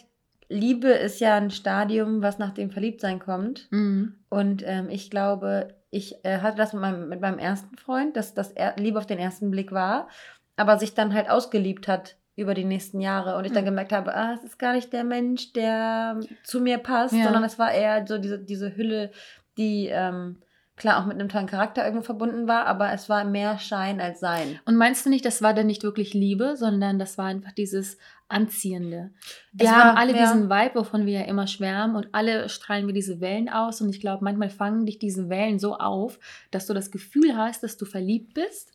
[0.50, 3.68] Liebe ist ja ein Stadium, was nach dem Verliebtsein kommt.
[3.70, 4.16] Mhm.
[4.30, 8.34] Und ähm, ich glaube, ich äh, hatte das mit meinem, mit meinem ersten Freund, dass
[8.34, 10.08] das er Liebe auf den ersten Blick war,
[10.56, 13.70] aber sich dann halt ausgeliebt hat über die nächsten Jahre und ich dann Mhm.
[13.70, 17.26] gemerkt habe, ah, es ist gar nicht der Mensch, der zu mir passt, Ja.
[17.26, 19.12] sondern es war eher so diese, diese Hülle,
[19.58, 20.38] die ähm,
[20.78, 24.20] klar auch mit einem tollen Charakter irgendwo verbunden war, aber es war mehr Schein als
[24.20, 24.60] Sein.
[24.66, 27.98] Und meinst du nicht, das war dann nicht wirklich Liebe, sondern das war einfach dieses
[28.30, 29.12] Anziehende?
[29.54, 30.20] Wir Es haben war- alle ja.
[30.32, 33.90] diesen Vibe, wovon wir ja immer schwärmen und alle strahlen wir diese Wellen aus und
[33.90, 36.20] ich glaube, manchmal fangen dich diese Wellen so auf,
[36.52, 38.72] dass du das Gefühl hast, dass du verliebt bist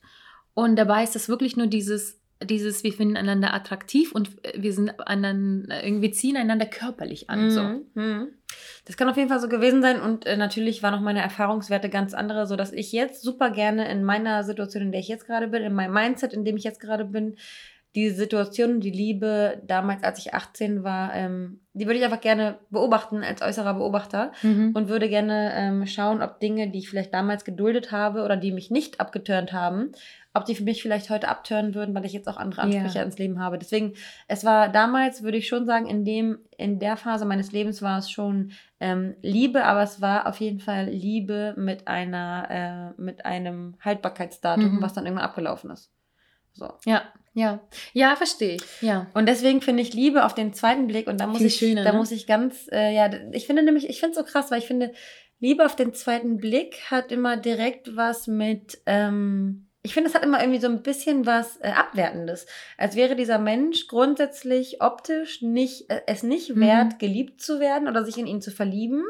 [0.54, 4.98] und dabei ist das wirklich nur dieses dieses, wir finden einander attraktiv und wir sind
[5.06, 7.48] einander, irgendwie ziehen einander körperlich an.
[7.94, 8.28] Mhm, mhm.
[8.84, 11.88] Das kann auf jeden Fall so gewesen sein und äh, natürlich waren auch meine Erfahrungswerte
[11.88, 15.26] ganz andere, so dass ich jetzt super gerne in meiner Situation, in der ich jetzt
[15.26, 17.36] gerade bin, in meinem Mindset, in dem ich jetzt gerade bin,
[17.94, 22.58] die Situation, die Liebe damals, als ich 18 war, ähm, die würde ich einfach gerne
[22.70, 24.70] beobachten als äußerer Beobachter Mhm.
[24.74, 28.52] und würde gerne ähm, schauen, ob Dinge, die ich vielleicht damals geduldet habe oder die
[28.52, 29.92] mich nicht abgeturnt haben,
[30.34, 33.04] ob die für mich vielleicht heute abtören würden, weil ich jetzt auch andere Ansprüche Ja.
[33.04, 33.58] ins Leben habe.
[33.58, 33.92] Deswegen,
[34.26, 37.98] es war damals, würde ich schon sagen, in dem, in der Phase meines Lebens war
[37.98, 43.26] es schon ähm, Liebe, aber es war auf jeden Fall Liebe mit einer, äh, mit
[43.26, 44.82] einem Haltbarkeitsdatum, Mhm.
[44.82, 45.90] was dann irgendwann abgelaufen ist.
[46.54, 46.70] So.
[46.86, 47.02] Ja,
[47.34, 47.60] ja.
[47.92, 48.62] Ja, verstehe ich.
[48.82, 49.06] Ja.
[49.14, 51.84] Und deswegen finde ich Liebe auf den zweiten Blick und da muss Viel ich, schöner,
[51.84, 51.98] da ne?
[51.98, 54.66] muss ich ganz, äh, ja, ich finde nämlich, ich finde es so krass, weil ich
[54.66, 54.92] finde,
[55.40, 60.22] Liebe auf den zweiten Blick hat immer direkt was mit, ähm, ich finde, es hat
[60.22, 62.46] immer irgendwie so ein bisschen was äh, Abwertendes.
[62.78, 66.60] Als wäre dieser Mensch grundsätzlich optisch nicht, äh, es nicht Mhm.
[66.60, 69.02] wert, geliebt zu werden oder sich in ihn zu verlieben.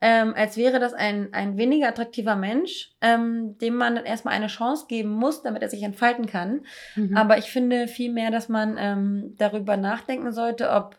[0.00, 4.46] Ähm, als wäre das ein, ein weniger attraktiver Mensch, ähm, dem man dann erstmal eine
[4.46, 6.60] Chance geben muss, damit er sich entfalten kann.
[6.94, 7.16] Mhm.
[7.16, 10.96] Aber ich finde vielmehr, dass man ähm, darüber nachdenken sollte, ob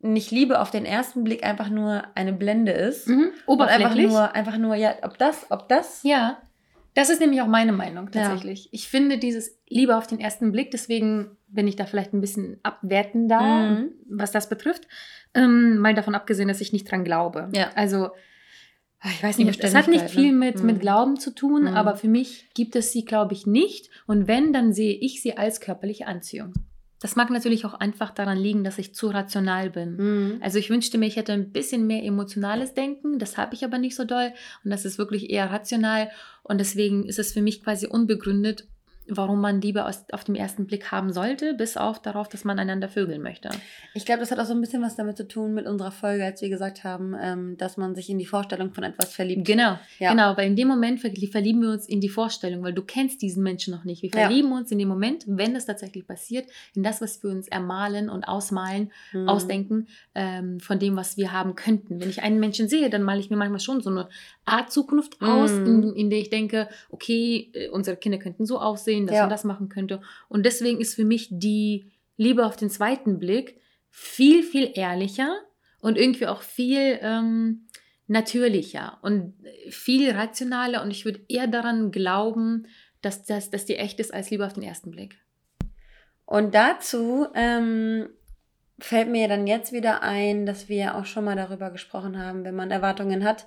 [0.00, 3.08] nicht Liebe auf den ersten Blick einfach nur eine Blende ist.
[3.08, 3.32] mhm.
[3.46, 4.08] Und einfach Oberflächlich.
[4.08, 6.38] nur, einfach nur, ja, ob das, ob das ja.
[6.94, 8.64] Das ist nämlich auch meine Meinung tatsächlich.
[8.64, 8.70] Ja.
[8.72, 12.58] Ich finde dieses Liebe auf den ersten Blick, deswegen bin ich da vielleicht ein bisschen
[12.62, 13.90] abwertender, mhm.
[14.08, 14.86] was das betrifft.
[15.34, 17.50] Ähm, mal davon abgesehen, dass ich nicht dran glaube.
[17.52, 17.70] Ja.
[17.74, 18.10] Also,
[19.00, 20.38] ah, ich weiß nicht, es hat nicht viel ne?
[20.38, 20.66] mit, mhm.
[20.66, 21.68] mit Glauben zu tun, mhm.
[21.76, 23.90] aber für mich gibt es sie, glaube ich, nicht.
[24.06, 26.54] Und wenn, dann sehe ich sie als körperliche Anziehung.
[27.04, 29.96] Das mag natürlich auch einfach daran liegen, dass ich zu rational bin.
[29.96, 30.38] Mhm.
[30.40, 33.18] Also ich wünschte mir, ich hätte ein bisschen mehr emotionales Denken.
[33.18, 34.32] Das habe ich aber nicht so doll.
[34.64, 36.08] Und das ist wirklich eher rational.
[36.44, 38.66] Und deswegen ist es für mich quasi unbegründet,
[39.08, 42.58] warum man Liebe aus, auf den ersten Blick haben sollte, bis auf darauf, dass man
[42.58, 43.50] einander vögeln möchte.
[43.92, 46.24] Ich glaube, das hat auch so ein bisschen was damit zu tun mit unserer Folge,
[46.24, 49.46] als wir gesagt haben, ähm, dass man sich in die Vorstellung von etwas verliebt.
[49.46, 50.10] Genau, ja.
[50.10, 53.42] genau, weil in dem Moment verlieben wir uns in die Vorstellung, weil du kennst diesen
[53.42, 54.02] Menschen noch nicht.
[54.02, 54.56] Wir verlieben ja.
[54.56, 58.24] uns in dem Moment, wenn es tatsächlich passiert, in das, was wir uns ermalen und
[58.24, 59.28] ausmalen, mhm.
[59.28, 62.00] ausdenken, ähm, von dem, was wir haben könnten.
[62.00, 64.08] Wenn ich einen Menschen sehe, dann male ich mir manchmal schon so eine
[64.44, 65.66] Art Zukunft aus, mhm.
[65.66, 69.22] in, in der ich denke, okay, äh, unsere Kinder könnten so aussehen, sehen, dass ja.
[69.22, 70.00] man das machen könnte.
[70.28, 73.58] Und deswegen ist für mich die Liebe auf den zweiten Blick
[73.90, 75.36] viel, viel ehrlicher
[75.80, 77.66] und irgendwie auch viel ähm,
[78.06, 79.34] natürlicher und
[79.70, 80.82] viel rationaler.
[80.82, 82.66] Und ich würde eher daran glauben,
[83.00, 85.16] dass, das, dass die echt ist als Liebe auf den ersten Blick.
[86.26, 88.08] Und dazu ähm,
[88.78, 92.54] fällt mir dann jetzt wieder ein, dass wir auch schon mal darüber gesprochen haben, wenn
[92.54, 93.46] man Erwartungen hat,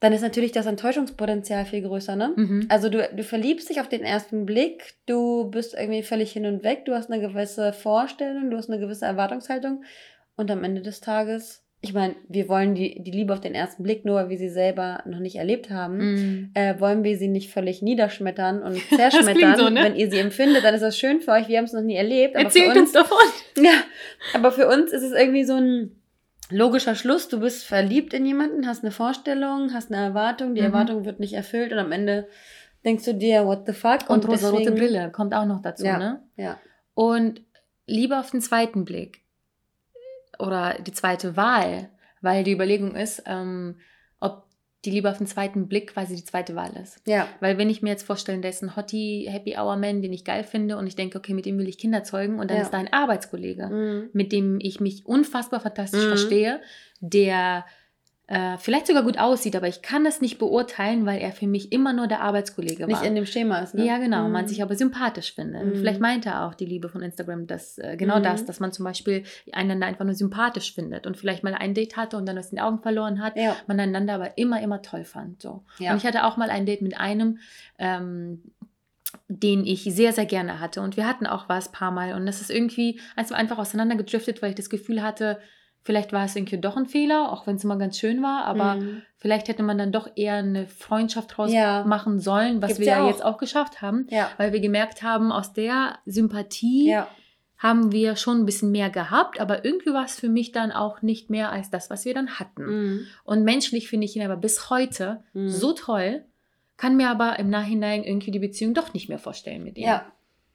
[0.00, 2.32] dann ist natürlich das Enttäuschungspotenzial viel größer, ne?
[2.36, 2.66] Mhm.
[2.68, 6.62] Also du, du verliebst dich auf den ersten Blick, du bist irgendwie völlig hin und
[6.62, 9.84] weg, du hast eine gewisse Vorstellung, du hast eine gewisse Erwartungshaltung
[10.36, 13.82] und am Ende des Tages, ich meine, wir wollen die, die Liebe auf den ersten
[13.82, 16.50] Blick, nur weil wir sie selber noch nicht erlebt haben, mhm.
[16.54, 19.56] äh, wollen wir sie nicht völlig niederschmettern und zerschmettern.
[19.56, 19.84] so, ne?
[19.84, 21.96] Wenn ihr sie empfindet, dann ist das schön für euch, wir haben es noch nie
[21.96, 22.36] erlebt.
[22.36, 23.18] Erzählt uns, uns davon.
[23.62, 23.84] Ja,
[24.34, 25.92] aber für uns ist es irgendwie so ein
[26.50, 30.68] logischer Schluss, du bist verliebt in jemanden, hast eine Vorstellung, hast eine Erwartung, die mhm.
[30.68, 32.28] Erwartung wird nicht erfüllt und am Ende
[32.84, 34.08] denkst du dir, what the fuck?
[34.08, 36.22] Und, und rosa-rote Brille kommt auch noch dazu, ja, ne?
[36.36, 36.58] Ja.
[36.94, 37.42] Und
[37.86, 39.22] lieber auf den zweiten Blick
[40.38, 41.88] oder die zweite Wahl,
[42.20, 43.76] weil die Überlegung ist, ähm,
[44.84, 47.00] die Liebe auf den zweiten Blick quasi die zweite Wahl ist.
[47.06, 47.28] Ja.
[47.40, 50.24] Weil wenn ich mir jetzt vorstelle, der ist ein Hottie, Happy Hour Man, den ich
[50.24, 52.62] geil finde und ich denke, okay, mit dem will ich Kinder zeugen und dann ja.
[52.64, 54.10] ist da ein Arbeitskollege, mhm.
[54.12, 56.08] mit dem ich mich unfassbar fantastisch mhm.
[56.08, 56.60] verstehe,
[57.00, 57.64] der
[58.26, 61.72] äh, vielleicht sogar gut aussieht, aber ich kann es nicht beurteilen, weil er für mich
[61.72, 62.86] immer nur der Arbeitskollege war.
[62.86, 63.84] Nicht in dem Schema ist, ne?
[63.84, 64.24] Ja, genau.
[64.24, 64.32] Mhm.
[64.32, 65.66] Man sich aber sympathisch findet.
[65.66, 65.74] Mhm.
[65.76, 68.22] Vielleicht meinte er auch die Liebe von Instagram, dass äh, genau mhm.
[68.22, 71.98] das, dass man zum Beispiel einander einfach nur sympathisch findet und vielleicht mal ein Date
[71.98, 73.56] hatte und dann aus den Augen verloren hat, ja.
[73.66, 75.42] man einander aber immer, immer toll fand.
[75.42, 75.62] So.
[75.78, 75.92] Ja.
[75.92, 77.38] Und ich hatte auch mal ein Date mit einem,
[77.78, 78.42] ähm,
[79.28, 80.80] den ich sehr, sehr gerne hatte.
[80.80, 82.14] Und wir hatten auch was paar Mal.
[82.14, 85.38] Und das ist irgendwie einfach auseinandergedriftet, weil ich das Gefühl hatte,
[85.84, 88.76] Vielleicht war es irgendwie doch ein Fehler, auch wenn es immer ganz schön war, aber
[88.76, 89.02] mhm.
[89.18, 91.84] vielleicht hätte man dann doch eher eine Freundschaft draus ja.
[91.84, 93.08] machen sollen, was Gibt's wir ja, auch.
[93.08, 94.30] jetzt auch geschafft haben, ja.
[94.38, 97.06] weil wir gemerkt haben, aus der Sympathie ja.
[97.58, 101.02] haben wir schon ein bisschen mehr gehabt, aber irgendwie war es für mich dann auch
[101.02, 102.64] nicht mehr als das, was wir dann hatten.
[102.64, 103.06] Mhm.
[103.24, 105.50] Und menschlich finde ich ihn aber bis heute mhm.
[105.50, 106.24] so toll,
[106.78, 109.84] kann mir aber im Nachhinein irgendwie die Beziehung doch nicht mehr vorstellen mit ihm.
[109.84, 110.06] Ja.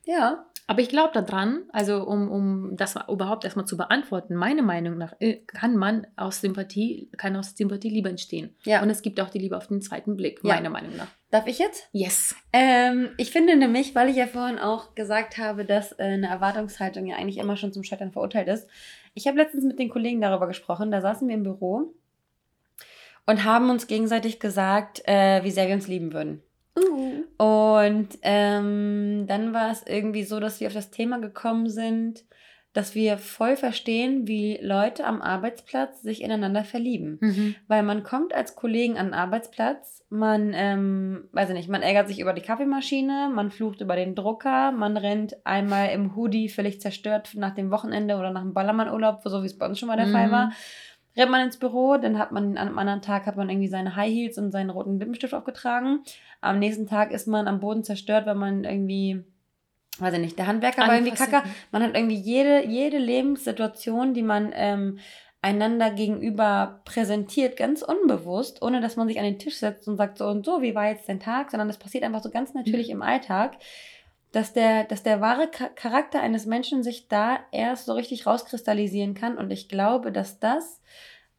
[0.05, 4.99] Ja, aber ich glaube daran, also um, um das überhaupt erstmal zu beantworten, meiner Meinung
[4.99, 8.55] nach äh, kann man aus Sympathie, kann aus Sympathie Liebe entstehen.
[8.65, 8.84] Ja.
[8.84, 10.53] Und es gibt auch die Liebe auf den zweiten Blick, ja.
[10.53, 11.08] meiner Meinung nach.
[11.32, 11.89] Darf ich jetzt?
[11.91, 12.36] Yes.
[12.53, 17.08] Ähm, ich finde nämlich, weil ich ja vorhin auch gesagt habe, dass äh, eine Erwartungshaltung
[17.08, 18.67] ja eigentlich immer schon zum Scheitern verurteilt ist.
[19.15, 21.95] Ich habe letztens mit den Kollegen darüber gesprochen, da saßen wir im Büro
[23.25, 26.43] und haben uns gegenseitig gesagt, äh, wie sehr wir uns lieben würden.
[26.79, 27.23] Uh.
[27.37, 32.23] Und ähm, dann war es irgendwie so, dass wir auf das Thema gekommen sind,
[32.73, 37.17] dass wir voll verstehen, wie Leute am Arbeitsplatz sich ineinander verlieben.
[37.19, 37.55] Mhm.
[37.67, 42.07] Weil man kommt als Kollegen an den Arbeitsplatz, man, ähm, weiß ich nicht, man ärgert
[42.07, 46.79] sich über die Kaffeemaschine, man flucht über den Drucker, man rennt einmal im Hoodie völlig
[46.79, 49.97] zerstört nach dem Wochenende oder nach dem Ballermannurlaub, so wie es bei uns schon mal
[49.97, 50.13] der mhm.
[50.13, 50.51] Fall war
[51.17, 53.95] rennt man ins Büro, dann hat man an einem anderen Tag hat man irgendwie seine
[53.95, 56.03] High Heels und seinen roten Lippenstift aufgetragen.
[56.41, 59.23] Am nächsten Tag ist man am Boden zerstört, weil man irgendwie
[59.99, 61.43] weiß ich nicht, der Handwerker war irgendwie kacke.
[61.71, 64.99] Man hat irgendwie jede, jede Lebenssituation, die man ähm,
[65.41, 70.17] einander gegenüber präsentiert, ganz unbewusst, ohne dass man sich an den Tisch setzt und sagt
[70.17, 72.87] so und so, wie war jetzt dein Tag, sondern das passiert einfach so ganz natürlich
[72.87, 72.95] mhm.
[72.95, 73.57] im Alltag
[74.31, 79.37] dass der, dass der wahre Charakter eines Menschen sich da erst so richtig rauskristallisieren kann.
[79.37, 80.81] Und ich glaube, dass das,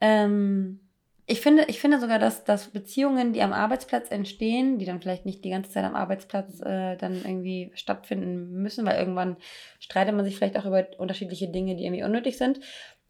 [0.01, 0.81] ähm,
[1.27, 5.25] ich finde, ich finde sogar, dass, dass Beziehungen, die am Arbeitsplatz entstehen, die dann vielleicht
[5.25, 9.37] nicht die ganze Zeit am Arbeitsplatz äh, dann irgendwie stattfinden müssen, weil irgendwann
[9.79, 12.59] streitet man sich vielleicht auch über unterschiedliche Dinge, die irgendwie unnötig sind.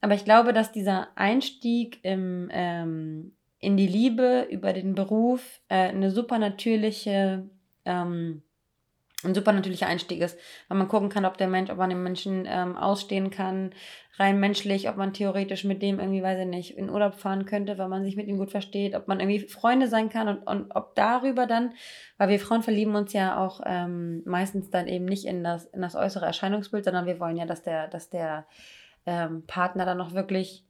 [0.03, 5.89] Aber ich glaube, dass dieser Einstieg im, ähm, in die Liebe, über den Beruf äh,
[5.89, 7.49] eine super natürliche,
[7.87, 8.43] ähm,
[9.25, 12.03] ein super natürlicher Einstieg ist, weil man gucken kann, ob der Mensch, ob man den
[12.03, 13.73] Menschen ähm, ausstehen kann,
[14.19, 17.79] rein menschlich, ob man theoretisch mit dem irgendwie, weiß ich nicht, in Urlaub fahren könnte,
[17.79, 20.75] weil man sich mit ihm gut versteht, ob man irgendwie Freunde sein kann und, und
[20.75, 21.73] ob darüber dann,
[22.19, 25.81] weil wir Frauen verlieben uns ja auch ähm, meistens dann eben nicht in das, in
[25.81, 28.47] das äußere Erscheinungsbild, sondern wir wollen ja, dass der, dass der
[29.07, 30.65] ähm, Partner dann noch wirklich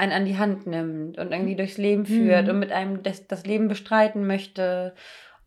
[0.00, 2.50] einen an die Hand nimmt und irgendwie durchs Leben führt mhm.
[2.50, 4.94] und mit einem das, das Leben bestreiten möchte.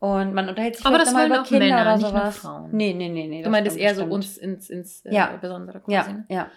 [0.04, 2.24] Und man unterhält sich aber das mal über Kinder Männer, oder sowas.
[2.24, 2.68] Nicht Frauen.
[2.72, 3.42] Nee, nee, nee, nee.
[3.42, 5.38] Du meintest eher so uns ins, ins äh, ja.
[5.40, 5.94] Besondere quasi.
[5.94, 6.26] Ja, ne?
[6.28, 6.50] ja.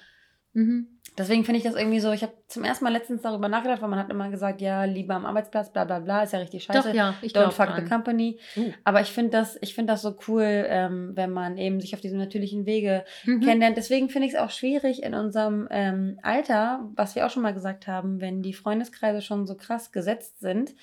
[0.52, 1.00] Mhm.
[1.18, 3.88] Deswegen finde ich das irgendwie so, ich habe zum ersten Mal letztens darüber nachgedacht, weil
[3.88, 6.90] man hat immer gesagt, ja, lieber am Arbeitsplatz, bla bla bla, ist ja richtig scheiße.
[6.90, 7.86] Doch, ja, ich Don't fuck dran.
[7.86, 8.38] the company.
[8.58, 8.74] Uh.
[8.84, 12.20] Aber ich finde das, ich das so cool, ähm, wenn man eben sich auf diesem
[12.20, 13.40] natürlichen Wege mhm.
[13.40, 13.78] kennenlernt.
[13.78, 17.54] Deswegen finde ich es auch schwierig in unserem ähm, Alter, was wir auch schon mal
[17.54, 20.76] gesagt haben, wenn die Freundeskreise schon so krass gesetzt sind,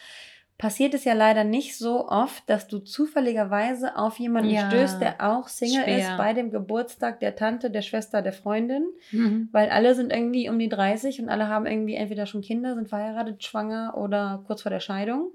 [0.56, 5.16] passiert es ja leider nicht so oft, dass du zufälligerweise auf jemanden ja, stößt, der
[5.20, 5.98] auch Single schwer.
[5.98, 9.48] ist bei dem Geburtstag der Tante, der Schwester, der Freundin, mhm.
[9.50, 12.88] weil alle sind irgendwie um die 30 und alle haben irgendwie entweder schon Kinder, sind
[12.88, 15.32] verheiratet, schwanger oder kurz vor der Scheidung.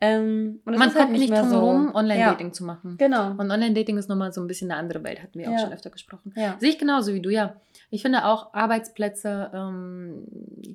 [0.00, 2.52] Ähm, Man kommt halt nicht, drum herum, so, Online-Dating ja.
[2.52, 2.96] zu machen.
[2.98, 3.30] Genau.
[3.30, 5.56] Und Online-Dating ist nochmal so ein bisschen eine andere Welt, hatten wir ja.
[5.56, 6.32] auch schon öfter gesprochen.
[6.36, 6.56] Ja.
[6.60, 7.56] Sehe ich genauso wie du, ja.
[7.90, 10.24] Ich finde auch, Arbeitsplätze ähm,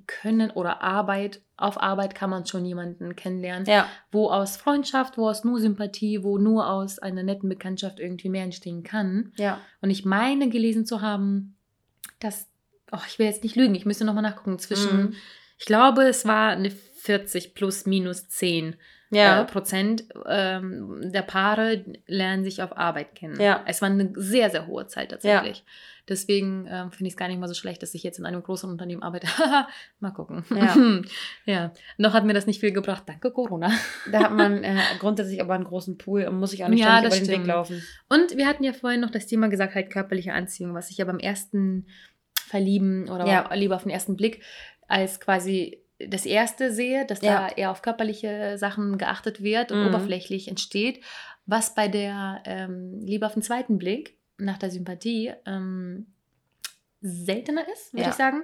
[0.07, 3.87] können oder Arbeit, auf Arbeit kann man schon jemanden kennenlernen, ja.
[4.11, 8.43] wo aus Freundschaft, wo aus nur Sympathie, wo nur aus einer netten Bekanntschaft irgendwie mehr
[8.43, 9.31] entstehen kann.
[9.37, 9.61] Ja.
[9.81, 11.55] Und ich meine gelesen zu haben,
[12.19, 12.49] dass,
[12.91, 15.13] oh, ich will jetzt nicht lügen, ich müsste nochmal nachgucken, zwischen, mhm.
[15.57, 18.75] ich glaube, es war eine 40 plus minus 10
[19.15, 19.41] ja.
[19.41, 23.39] äh, Prozent ähm, der Paare lernen sich auf Arbeit kennen.
[23.39, 23.63] Ja.
[23.67, 25.59] Es war eine sehr, sehr hohe Zeit tatsächlich.
[25.59, 25.63] Ja.
[26.09, 28.43] Deswegen ähm, finde ich es gar nicht mal so schlecht, dass ich jetzt in einem
[28.43, 29.27] großen Unternehmen arbeite.
[29.99, 30.43] mal gucken.
[30.53, 30.75] Ja.
[31.45, 31.73] ja.
[31.97, 33.03] Noch hat mir das nicht viel gebracht.
[33.05, 33.71] Danke, Corona.
[34.11, 36.99] da hat man äh, grundsätzlich aber einen großen Pool und muss sich auch nicht ja,
[36.99, 37.81] über den Weg laufen.
[38.09, 41.05] Und wir hatten ja vorhin noch das Thema gesagt, halt körperliche Anziehung, was ich ja
[41.05, 41.87] beim ersten
[42.33, 43.53] Verlieben oder ja.
[43.53, 44.43] lieber auf den ersten Blick
[44.89, 47.47] als quasi das erste sehe, dass ja.
[47.47, 49.87] da eher auf körperliche Sachen geachtet wird und mhm.
[49.87, 51.03] oberflächlich entsteht,
[51.45, 56.07] was bei der ähm, Liebe auf den zweiten Blick nach der Sympathie ähm,
[57.01, 58.09] seltener ist, würde ja.
[58.09, 58.43] ich sagen,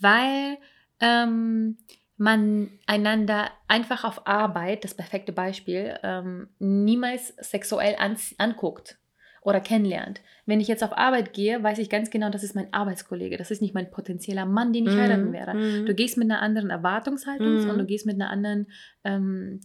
[0.00, 0.58] weil
[1.00, 1.78] ähm,
[2.16, 8.97] man einander einfach auf Arbeit, das perfekte Beispiel, ähm, niemals sexuell an, anguckt
[9.48, 10.20] oder kennenlernt.
[10.46, 13.50] Wenn ich jetzt auf Arbeit gehe, weiß ich ganz genau, das ist mein Arbeitskollege, das
[13.50, 15.54] ist nicht mein potenzieller Mann, den ich mm, heiraten werde.
[15.54, 15.86] Mm.
[15.86, 17.70] Du gehst mit einer anderen Erwartungshaltung mm.
[17.70, 18.68] und du gehst mit einer anderen
[19.04, 19.60] ähm,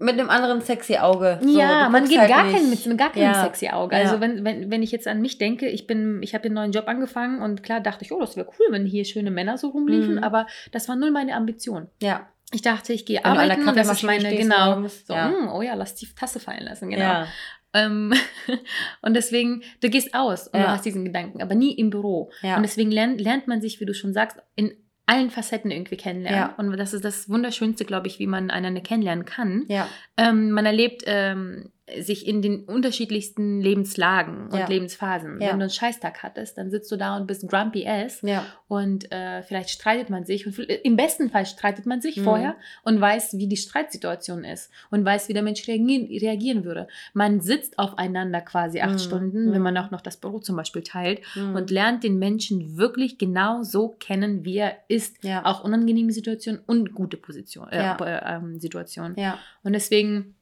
[0.00, 1.38] mit einem anderen sexy Auge.
[1.42, 3.42] So, ja, man geht halt gar, kein, mit gar keinem ja.
[3.42, 3.96] sexy Auge.
[3.96, 4.20] Also ja.
[4.20, 6.86] wenn, wenn, wenn ich jetzt an mich denke, ich bin, ich habe einen neuen Job
[6.86, 10.16] angefangen und klar dachte ich, oh, das wäre cool, wenn hier schöne Männer so rumliefen,
[10.16, 10.22] mhm.
[10.22, 11.88] aber das war null meine Ambition.
[12.00, 12.28] Ja.
[12.52, 15.28] Ich dachte, ich gehe arbeiten und das ist meine, genau, so, ja.
[15.28, 17.02] Mh, hm, oh ja, lass die Tasse fallen lassen, genau.
[17.02, 17.26] Ja.
[17.74, 18.14] Ähm,
[19.02, 20.66] und deswegen, du gehst aus und ja.
[20.66, 22.30] du hast diesen Gedanken, aber nie im Büro.
[22.42, 22.56] Ja.
[22.56, 24.72] Und deswegen lernt, lernt man sich, wie du schon sagst, in
[25.06, 26.50] allen Facetten irgendwie kennenlernen.
[26.50, 26.54] Ja.
[26.56, 29.64] Und das ist das Wunderschönste, glaube ich, wie man einander kennenlernen kann.
[29.68, 29.88] Ja.
[30.18, 34.66] Ähm, man erlebt ähm, sich in den unterschiedlichsten Lebenslagen und ja.
[34.66, 35.40] Lebensphasen.
[35.40, 35.48] Ja.
[35.48, 38.44] Wenn du einen Scheißtag hattest, dann sitzt du da und bist grumpy ass ja.
[38.66, 42.24] und äh, vielleicht streitet man sich und im besten Fall streitet man sich mhm.
[42.24, 46.88] vorher und weiß, wie die Streitsituation ist und weiß, wie der Mensch reagieren, reagieren würde.
[47.14, 48.98] Man sitzt aufeinander quasi acht mhm.
[48.98, 49.80] Stunden, wenn man mhm.
[49.80, 51.54] auch noch das Büro zum Beispiel teilt mhm.
[51.54, 55.18] und lernt den Menschen wirklich genau so kennen, wie er ist.
[55.44, 59.16] Auch unangenehme Situationen und gute Position, äh, äh, Situationen.
[59.62, 60.34] Und deswegen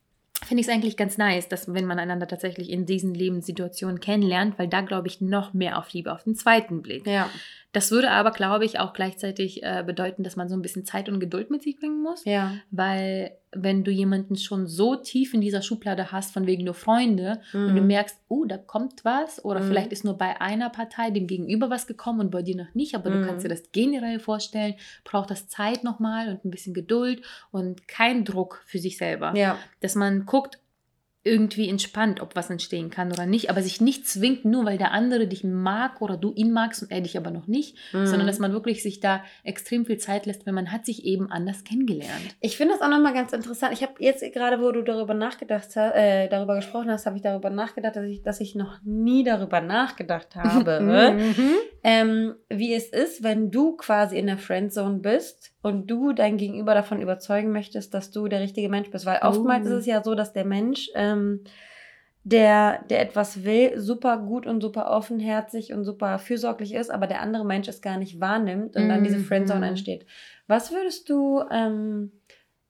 [0.45, 4.59] finde ich es eigentlich ganz nice, dass wenn man einander tatsächlich in diesen Lebenssituationen kennenlernt,
[4.59, 7.07] weil da glaube ich noch mehr auf Liebe auf den zweiten Blick.
[7.07, 7.31] Ja.
[7.77, 11.11] Das würde aber, glaube ich, auch gleichzeitig äh, bedeuten, dass man so ein bisschen Zeit
[11.11, 12.25] und Geduld mit sich bringen muss.
[12.25, 12.55] Ja.
[12.71, 17.43] Weil wenn du jemanden schon so tief in dieser Schublade hast, von wegen nur Freunde,
[17.53, 17.67] mhm.
[17.67, 17.89] und du mhm.
[17.89, 19.69] merkst, oh, da kommt was, oder mhm.
[19.69, 22.95] vielleicht ist nur bei einer Partei dem Gegenüber was gekommen und bei dir noch nicht,
[22.95, 23.21] aber mhm.
[23.21, 27.87] du kannst dir das generell vorstellen, braucht das Zeit nochmal und ein bisschen Geduld und
[27.89, 29.37] kein Druck für sich selber.
[29.37, 29.59] Ja.
[29.81, 30.59] Dass man guckt,
[31.27, 34.93] irgendwie entspannt, ob was entstehen kann oder nicht, aber sich nicht zwingt, nur weil der
[34.93, 38.07] andere dich mag oder du ihn magst und er dich aber noch nicht, mhm.
[38.07, 41.31] sondern dass man wirklich sich da extrem viel Zeit lässt, wenn man hat sich eben
[41.31, 42.37] anders kennengelernt.
[42.41, 43.73] Ich finde das auch nochmal ganz interessant.
[43.75, 47.23] Ich habe jetzt gerade, wo du darüber nachgedacht hast, äh, darüber gesprochen hast, habe ich
[47.23, 50.81] darüber nachgedacht, dass ich, dass ich noch nie darüber nachgedacht habe,
[51.37, 51.55] mhm.
[51.83, 56.75] ähm, wie es ist, wenn du quasi in der Friendzone bist und du dein Gegenüber
[56.75, 59.05] davon überzeugen möchtest, dass du der richtige Mensch bist.
[59.05, 59.71] Weil oftmals oh.
[59.71, 61.41] ist es ja so, dass der Mensch, ähm,
[62.23, 67.21] der, der etwas will, super gut und super offenherzig und super fürsorglich ist, aber der
[67.21, 68.89] andere Mensch es gar nicht wahrnimmt und mhm.
[68.89, 69.71] dann diese Friendzone mhm.
[69.71, 70.07] entsteht.
[70.47, 72.13] Was würdest du, ähm,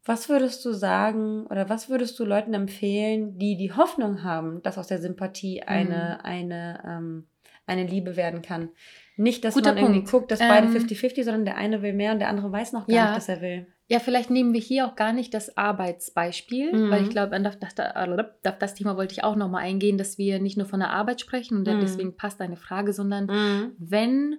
[0.02, 4.78] was würdest du sagen oder was würdest du Leuten empfehlen, die die Hoffnung haben, dass
[4.78, 6.24] aus der Sympathie eine, Mhm.
[6.24, 7.26] eine, ähm,
[7.66, 8.70] eine Liebe werden kann?
[9.16, 10.10] Nicht, dass Guter man irgendwie Punkt.
[10.12, 12.86] guckt, dass beide Ähm, 50-50, sondern der eine will mehr und der andere weiß noch
[12.86, 13.04] gar Ja.
[13.06, 13.66] nicht, dass er will.
[13.88, 16.90] Ja, vielleicht nehmen wir hier auch gar nicht das Arbeitsbeispiel, Mhm.
[16.90, 20.38] weil ich glaube, auf das, auf das Thema wollte ich auch nochmal eingehen, dass wir
[20.40, 21.80] nicht nur von der Arbeit sprechen und Mhm.
[21.80, 23.72] deswegen passt deine Frage, sondern Mhm.
[23.78, 24.36] wenn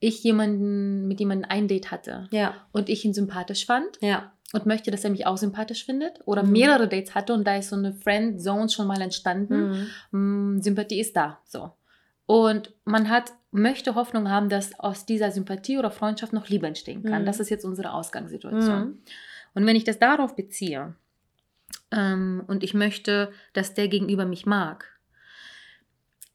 [0.00, 4.32] ich jemanden mit jemandem ein Date hatte Ja, und ich ihn sympathisch fand ja.
[4.52, 6.52] und möchte, dass er mich auch sympathisch findet oder Mhm.
[6.52, 10.56] mehrere Dates hatte und da ist so eine Friend Zone schon mal entstanden, Mhm.
[10.56, 11.70] Mm, Sympathie ist da, so.
[12.26, 17.02] Und man hat, möchte Hoffnung haben, dass aus dieser Sympathie oder Freundschaft noch Liebe entstehen
[17.02, 17.22] kann.
[17.22, 17.26] Mhm.
[17.26, 18.80] Das ist jetzt unsere Ausgangssituation.
[18.80, 18.98] Mhm.
[19.54, 20.94] Und wenn ich das darauf beziehe
[21.90, 24.96] ähm, und ich möchte, dass der Gegenüber mich mag,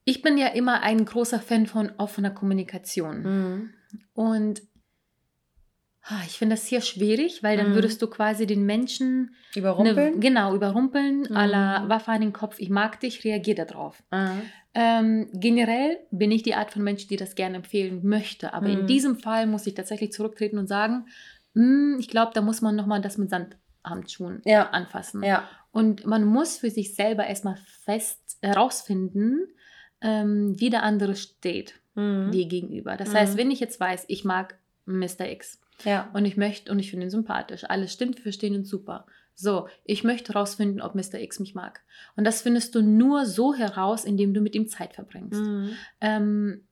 [0.03, 3.21] ich bin ja immer ein großer Fan von offener Kommunikation.
[3.21, 3.73] Mhm.
[4.13, 4.61] Und
[6.25, 7.75] ich finde das hier schwierig, weil dann Mhm.
[7.75, 10.13] würdest du quasi den Menschen Überrumpeln?
[10.13, 11.35] Eine, genau überrumpeln, Mhm.
[11.37, 14.01] à la Waffe an den Kopf, ich mag dich, reagier darauf.
[14.11, 14.35] Ah.
[14.73, 18.53] Ähm, generell bin ich die Art von Mensch, die das gerne empfehlen möchte.
[18.53, 18.87] Aber in Mhm.
[18.87, 21.07] diesem Fall muss ich tatsächlich zurücktreten und sagen,
[21.53, 24.69] "Mm, ich glaube, da muss man nochmal das mit Sandhandschuhen Ja.
[24.69, 25.23] anfassen.
[25.23, 25.47] Ja.
[25.71, 29.39] Und man muss für sich selber erstmal fest herausfinden,
[30.01, 32.31] ähm, wie der andere steht Mhm.
[32.31, 32.95] dir gegenüber.
[32.97, 33.17] Das Mhm.
[33.17, 35.29] heißt, wenn ich jetzt weiß, ich mag Mr.
[35.29, 36.09] X Ja.
[36.13, 39.05] und ich möchte und ich finde ihn sympathisch, alles stimmt, wir verstehen ihn super.
[39.33, 41.19] So, ich möchte herausfinden, ob Mr.
[41.19, 41.81] X mich mag.
[42.15, 45.41] Und das findest du nur so heraus, indem du mit ihm Zeit verbringst.
[45.41, 45.69] Mhm.
[46.01, 46.67] Ähm,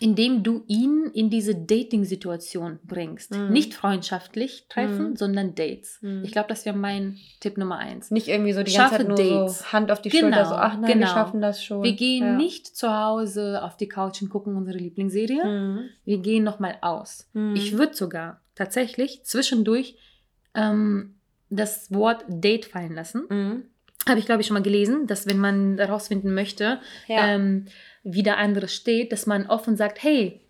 [0.00, 3.32] indem du ihn in diese Dating-Situation bringst.
[3.32, 3.50] Mhm.
[3.50, 5.16] Nicht freundschaftlich treffen, Mhm.
[5.16, 5.98] sondern Dates.
[6.00, 6.22] Mhm.
[6.24, 8.10] Ich glaube, das wäre mein Tipp Nummer eins.
[8.10, 9.58] Nicht irgendwie so die Schaffe ganze Zeit nur Dates.
[9.60, 11.06] so Hand auf die Genau, Schulter, so, ach nein, wir genau.
[11.08, 11.82] schaffen das schon.
[11.82, 12.36] Wir gehen ja.
[12.36, 15.44] nicht zu Hause auf die Couch und gucken unsere Lieblingsserie.
[15.44, 15.80] Mhm.
[16.04, 17.28] Wir gehen nochmal aus.
[17.34, 17.54] Mhm.
[17.54, 19.96] Ich würde sogar tatsächlich zwischendurch
[20.54, 21.14] ähm,
[21.50, 23.68] das Wort Date fallen lassen.
[24.08, 27.26] Habe ich, glaube ich, schon mal gelesen, dass wenn man herausfinden möchte, Ja.
[27.28, 27.66] ähm,
[28.02, 30.40] wie der andere steht, dass man offen sagt, hey,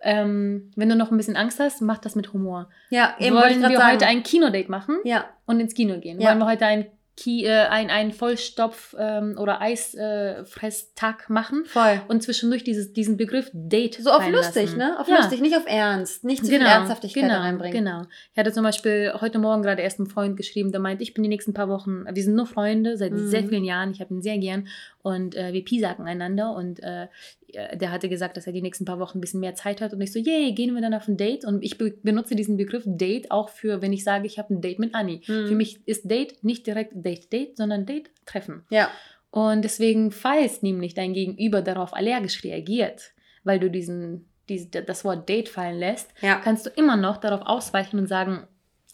[0.00, 2.68] ähm, wenn du noch ein bisschen Angst hast, mach das mit Humor.
[2.90, 3.92] ja, eben Wollen wir sagen.
[3.94, 6.20] heute ein Kinodate machen Ja, und ins Kino gehen?
[6.20, 6.28] Ja.
[6.28, 6.86] Wollen wir heute ein,
[7.18, 11.64] Ki äh, ein, ein Vollstopf ähm, oder Eisfresstag machen?
[11.66, 12.00] voll.
[12.06, 13.96] Und zwischendurch dieses, diesen Begriff Date.
[14.00, 14.78] So auf lustig, lassen.
[14.78, 14.98] ne?
[15.00, 15.16] Auf Ja.
[15.16, 16.22] lustig, nicht auf Ernst.
[16.24, 17.84] Nicht zu viel Ernsthaftigkeit genau, reinbringen.
[17.84, 18.02] Genau.
[18.32, 21.22] Ich hatte zum Beispiel heute Morgen gerade erst einen Freund geschrieben, der meint, ich bin
[21.24, 23.28] die nächsten paar Wochen, wir sind nur Freunde seit Mhm.
[23.28, 24.68] sehr vielen Jahren, ich habe ihn sehr gern
[25.02, 27.08] und äh, wir piesacken einander und äh,
[27.54, 30.00] der hatte gesagt, dass er die nächsten paar Wochen ein bisschen mehr Zeit hat und
[30.00, 32.82] ich so, yay, gehen wir dann auf ein Date und ich be benutze diesen Begriff
[32.86, 35.22] Date auch für, wenn ich sage, ich habe ein Date mit Anni.
[35.26, 35.46] Mhm.
[35.48, 38.64] Für mich ist Date nicht direkt Date-Date, sondern Date-Treffen.
[38.70, 38.90] Ja.
[39.30, 43.12] Und deswegen, falls nämlich dein Gegenüber darauf allergisch reagiert,
[43.44, 46.36] weil du diesen, dies- das Wort Date fallen lässt, Ja.
[46.36, 48.46] kannst du immer noch darauf ausweichen und sagen,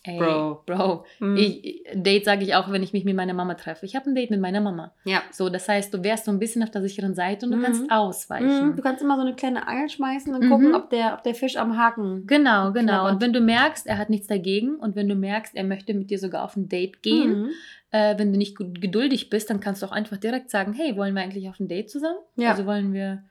[0.05, 0.63] ey, Bro.
[0.67, 1.37] Bro, Mhm.
[1.37, 3.85] ich, Date sage ich auch, wenn ich mich mit meiner Mama treffe.
[3.87, 4.93] Ich habe ein Date mit meiner Mama.
[5.05, 5.23] ja.
[5.33, 7.63] So, das heißt, du wärst so ein bisschen auf der sicheren Seite und du Mhm.
[7.63, 8.69] kannst ausweichen.
[8.71, 10.51] Mhm, Du kannst immer so eine kleine Angel schmeißen und Mhm.
[10.51, 12.27] gucken, ob der, ob der Fisch am Haken.
[12.27, 12.93] Genau, genau.
[12.93, 13.13] Knabbert.
[13.15, 16.11] Und wenn du merkst, er hat nichts dagegen und wenn du merkst, er möchte mit
[16.11, 17.51] dir sogar auf ein Date gehen, Mhm.
[17.91, 21.15] äh, wenn du nicht geduldig bist, dann kannst du auch einfach direkt sagen, hey, wollen
[21.15, 22.19] wir eigentlich auf ein Date zusammen?
[22.37, 22.51] Ja.
[22.51, 23.23] Also wollen wir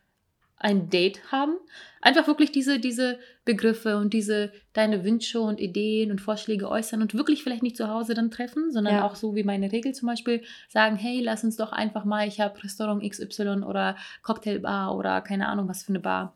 [0.63, 1.57] ein Date haben?
[2.01, 7.13] Einfach wirklich diese, diese Begriffe und diese deine Wünsche und Ideen und Vorschläge äußern und
[7.13, 9.05] wirklich vielleicht nicht zu Hause dann treffen, sondern Ja.
[9.05, 12.39] auch so wie meine Regel zum Beispiel sagen, hey, lass uns doch einfach mal, ich
[12.39, 16.35] habe Restaurant XY oder Cocktailbar oder keine Ahnung was für eine Bar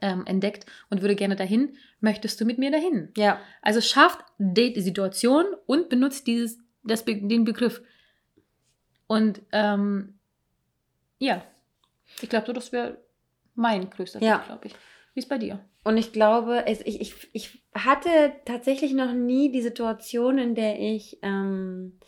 [0.00, 1.76] ähm, entdeckt und würde gerne dahin.
[2.00, 3.10] Möchtest du mit mir dahin?
[3.16, 3.40] Ja.
[3.62, 7.82] Also schafft Date-Situation und benutzt dieses, das, den Begriff.
[9.06, 10.18] Und ähm,
[11.18, 11.42] ja,
[12.20, 12.98] ich glaube, das wäre
[13.56, 14.36] mein größter Ja.
[14.38, 14.74] Tipp, glaube ich.
[15.14, 15.58] Wie ist bei dir?
[15.84, 20.78] Und ich glaube, es, ich, ich, ich hatte tatsächlich noch nie die Situation, in der
[20.80, 21.98] ich ähm,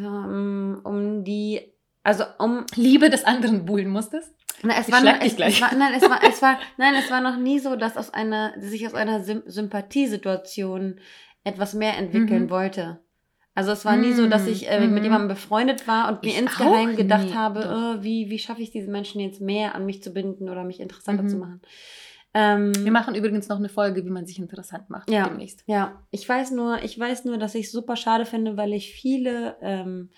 [0.00, 1.60] so, um, um die,
[2.02, 4.32] also um Liebe des anderen buhlen musstest?
[4.62, 5.54] Na, es Ich war, schlag noch, dich es, gleich.
[5.56, 8.12] es war, nein, es war, es war, nein, es war noch nie so, dass aus
[8.12, 11.00] einer, sich aus einer Sym Sympathiesituation
[11.44, 12.50] etwas mehr entwickeln Mhm.
[12.50, 13.00] wollte.
[13.56, 14.94] Also es war nie so, dass ich äh, Mhm.
[14.94, 18.60] mit jemandem befreundet war und mir Ich insgeheim gedacht nie, habe, oh, wie, wie schaffe
[18.62, 21.28] ich diese Menschen jetzt mehr an mich zu binden oder mich interessanter Mhm.
[21.28, 21.62] zu machen.
[22.34, 25.26] Ähm, Wir machen übrigens noch eine Folge, wie man sich interessant macht Ja.
[25.26, 25.64] demnächst.
[25.66, 28.92] Ja, ich weiß nur, ich weiß nur, dass ich es super schade finde, weil ich
[28.92, 30.10] viele ähm,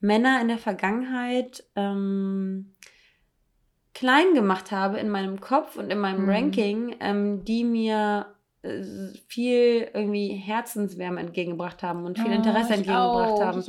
[0.00, 2.74] Männer in der Vergangenheit ähm,
[3.94, 6.28] klein gemacht habe in meinem Kopf und in meinem Mhm.
[6.28, 8.26] Ranking, ähm, die mir
[9.28, 13.62] viel irgendwie Herzenswärme entgegengebracht haben und viel Interesse Oh, entgegengebracht auch, haben.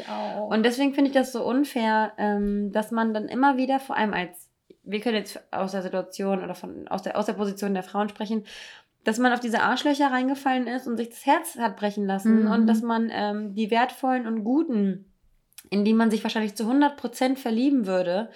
[0.50, 4.14] Und deswegen finde ich das so unfair, ähm, dass man dann immer wieder, vor allem
[4.14, 4.50] als,
[4.84, 8.10] wir können jetzt aus der Situation oder von, aus, der, aus der Position der Frauen
[8.10, 8.46] sprechen,
[9.04, 12.52] dass man auf diese Arschlöcher reingefallen ist und sich das Herz hat brechen lassen Mhm.
[12.52, 15.06] und dass man ähm, die wertvollen und guten,
[15.70, 18.30] in die man sich wahrscheinlich zu 100% verlieben würde,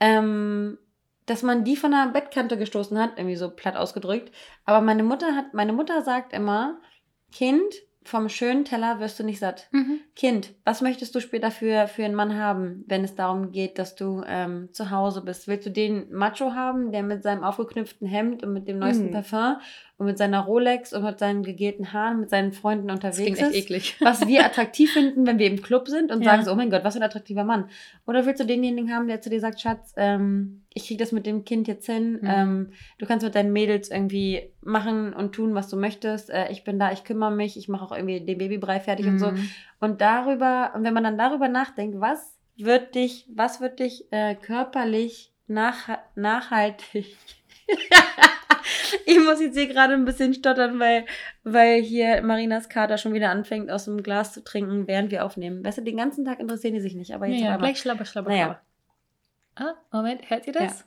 [0.00, 0.78] ähm,
[1.26, 4.32] dass man die von der Bettkante gestoßen hat, irgendwie so platt ausgedrückt.
[4.64, 6.78] Aber meine Mutter hat, meine Mutter sagt immer,
[7.32, 9.68] Kind, vom schönen Teller wirst du nicht satt.
[9.70, 10.00] Mhm.
[10.16, 13.94] Kind, was möchtest du später für, für einen Mann haben, wenn es darum geht, dass
[13.94, 15.46] du ähm, zu Hause bist?
[15.46, 19.12] Willst du den Macho haben, der mit seinem aufgeknüpften Hemd und mit dem neuesten Mhm.
[19.12, 19.56] Parfum
[20.02, 23.50] und mit seiner Rolex und mit seinen gegelten Haaren mit seinen Freunden Das unterwegs echt
[23.50, 23.54] ist?
[23.56, 23.96] eklig.
[24.00, 26.32] Was wir attraktiv finden, wenn wir im Club sind und Ja.
[26.32, 27.68] sagen so, oh mein Gott, was für ein attraktiver Mann.
[28.06, 31.24] Oder willst du denjenigen haben, der zu dir sagt, Schatz, ähm, ich krieg das mit
[31.24, 32.20] dem Kind jetzt hin, Mhm.
[32.28, 36.30] ähm, du kannst mit deinen Mädels irgendwie machen und tun, was du möchtest.
[36.30, 39.18] Äh, ich bin da, ich kümmere mich, ich mache auch irgendwie den Babybrei fertig und
[39.20, 39.30] so.
[39.30, 39.48] Mhm.
[39.80, 44.34] Und darüber, und wenn man dann darüber nachdenkt, was wird dich, was wird dich äh,
[44.34, 47.16] körperlich nach, nachhaltig.
[49.06, 51.04] ich muss jetzt hier gerade ein bisschen stottern, weil,
[51.44, 55.64] weil hier Marinas Kater schon wieder anfängt, aus dem Glas zu trinken, während wir aufnehmen.
[55.64, 57.68] Weißt du, den ganzen Tag interessieren die sich nicht, aber Ja, jetzt ja, einmal.
[57.68, 58.60] gleich schlabber, schlabber, Naja.
[59.56, 60.84] Ah, Moment, hört ihr das?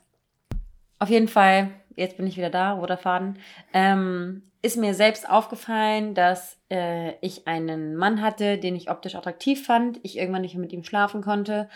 [0.98, 3.38] Auf jeden Fall, jetzt bin ich wieder da, roter Faden,
[3.72, 9.64] ähm, ist mir selbst aufgefallen, dass äh, ich einen Mann hatte, den ich optisch attraktiv
[9.64, 11.68] fand, ich irgendwann nicht mehr mit ihm schlafen konnte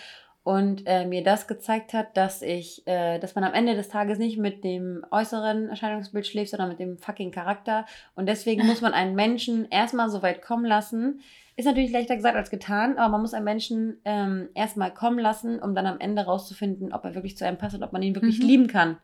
[0.43, 4.19] und äh, mir das gezeigt hat, dass ich, äh, dass man am Ende des Tages
[4.19, 7.85] nicht mit dem äußeren Erscheinungsbild schläft, sondern mit dem fucking Charakter
[8.15, 11.21] und deswegen muss man einen Menschen erstmal so weit kommen lassen.
[11.57, 15.59] Ist natürlich leichter gesagt als getan, aber man muss einen Menschen ähm, erstmal kommen lassen,
[15.59, 18.15] um dann am Ende rauszufinden, ob er wirklich zu einem passt und ob man ihn
[18.15, 18.47] wirklich Mhm.
[18.47, 18.97] lieben kann.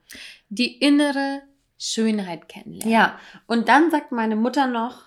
[0.48, 1.42] Die innere
[1.78, 2.90] Schönheit kennenlernen.
[2.90, 5.02] Ja, und dann sagt meine Mutter noch,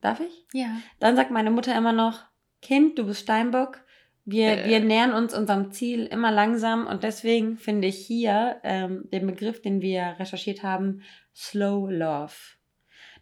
[0.00, 0.46] darf ich?
[0.54, 0.68] Ja.
[0.98, 2.20] Dann sagt meine Mutter immer noch,
[2.62, 3.83] Kind, du bist Steinbock.
[4.24, 4.68] Wir, Äh.
[4.68, 9.60] wir nähern uns unserem Ziel immer langsam und deswegen finde ich hier ähm, den Begriff,
[9.60, 11.02] den wir recherchiert haben,
[11.34, 12.32] Slow Love.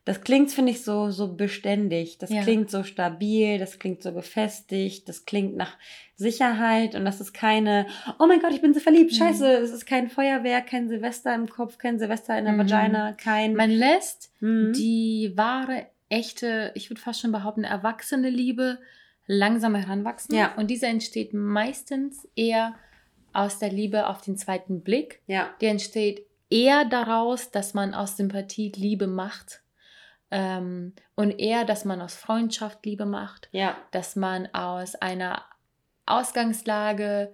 [0.05, 2.18] Das klingt, finde ich, so, so beständig.
[2.18, 2.42] Das Ja.
[2.42, 5.76] klingt so stabil, das klingt so gefestigt, das klingt nach
[6.16, 7.86] Sicherheit und das ist keine,
[8.18, 9.16] oh mein Gott, ich bin so verliebt, Mhm.
[9.16, 12.59] scheiße, es ist kein Feuerwerk, kein Silvester im Kopf, kein Silvester in der Mhm.
[12.70, 13.55] Vagina, kein...
[13.55, 14.72] Man lässt Mhm.
[14.72, 18.78] die wahre, echte, ich würde fast schon behaupten, erwachsene Liebe
[19.33, 20.35] langsam heranwachsen.
[20.35, 20.55] Ja.
[20.57, 22.74] Und diese entsteht meistens eher
[23.33, 25.22] aus der Liebe auf den zweiten Blick.
[25.26, 25.51] ja.
[25.61, 29.62] Die entsteht eher daraus, dass man aus Sympathie Liebe macht.
[30.30, 33.49] Ähm, und eher, dass man aus Freundschaft Liebe macht.
[33.53, 33.76] Ja.
[33.91, 35.43] Dass man aus einer
[36.07, 37.33] Ausgangslage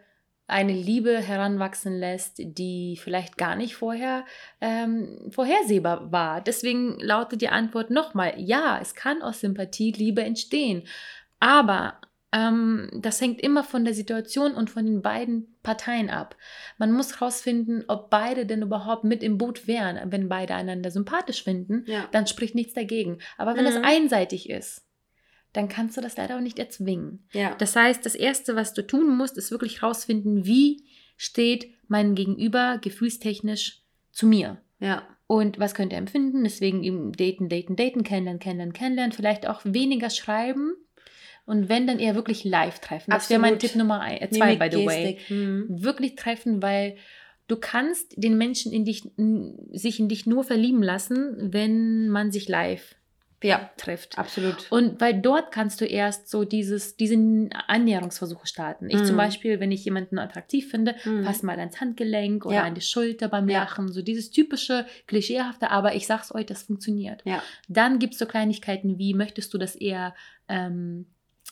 [0.49, 4.25] eine Liebe heranwachsen lässt, die vielleicht gar nicht vorher
[4.61, 6.41] ähm, vorhersehbar war.
[6.41, 10.85] Deswegen lautet die Antwort nochmal, ja, es kann aus Sympathie Liebe entstehen.
[11.41, 12.01] Aber
[12.33, 16.37] ähm, das hängt immer von der Situation und von den beiden Parteien ab.
[16.77, 20.13] Man muss herausfinden, ob beide denn überhaupt mit im Boot wären.
[20.13, 22.07] Wenn beide einander sympathisch finden, Ja.
[22.13, 23.19] dann spricht nichts dagegen.
[23.39, 23.85] Aber wenn es Mhm.
[23.85, 24.85] einseitig ist,
[25.55, 27.27] dann kannst du das leider auch nicht erzwingen.
[27.33, 27.55] Ja.
[27.57, 30.85] Das heißt, das Erste, was du tun musst, ist wirklich herausfinden, wie
[31.17, 33.83] steht mein Gegenüber gefühlstechnisch
[34.13, 34.59] zu mir.
[34.81, 35.03] ja.
[35.31, 36.43] Und was könnte er empfinden?
[36.43, 39.13] Deswegen ihm daten, daten, daten, kennenlernen, kennenlernen, kennenlernen.
[39.13, 40.73] Vielleicht auch weniger schreiben.
[41.49, 43.11] Und wenn, dann eher wirklich live treffen.
[43.11, 43.59] Das wäre mein.
[43.59, 45.15] Tipp Nummer ein, äh, zwei, Mimik, by the way.
[45.15, 45.31] Gestik.
[45.31, 45.67] Mhm.
[45.83, 46.97] Wirklich treffen, weil
[47.49, 49.03] du kannst den Menschen in dich,
[49.73, 52.95] sich in dich nur verlieben lassen, wenn man sich live
[53.43, 54.19] Ja, trifft.
[54.19, 54.67] absolut.
[54.71, 57.15] Und weil dort kannst du erst so dieses, diese
[57.69, 58.91] Annäherungsversuche starten.
[58.91, 59.19] Ich zum Mhm.
[59.19, 61.25] Beispiel, wenn ich jemanden attraktiv finde, Mhm.
[61.25, 62.65] fass mal ans Handgelenk oder Ja.
[62.65, 63.61] an die Schulter beim Ja.
[63.61, 63.91] Lachen.
[63.93, 67.23] So dieses typische, klischeehafte, aber ich sag's euch, das funktioniert.
[67.25, 67.43] Ja.
[67.69, 70.15] Dann gibt es so Kleinigkeiten wie, möchtest du, dass er
[70.49, 71.07] ähm,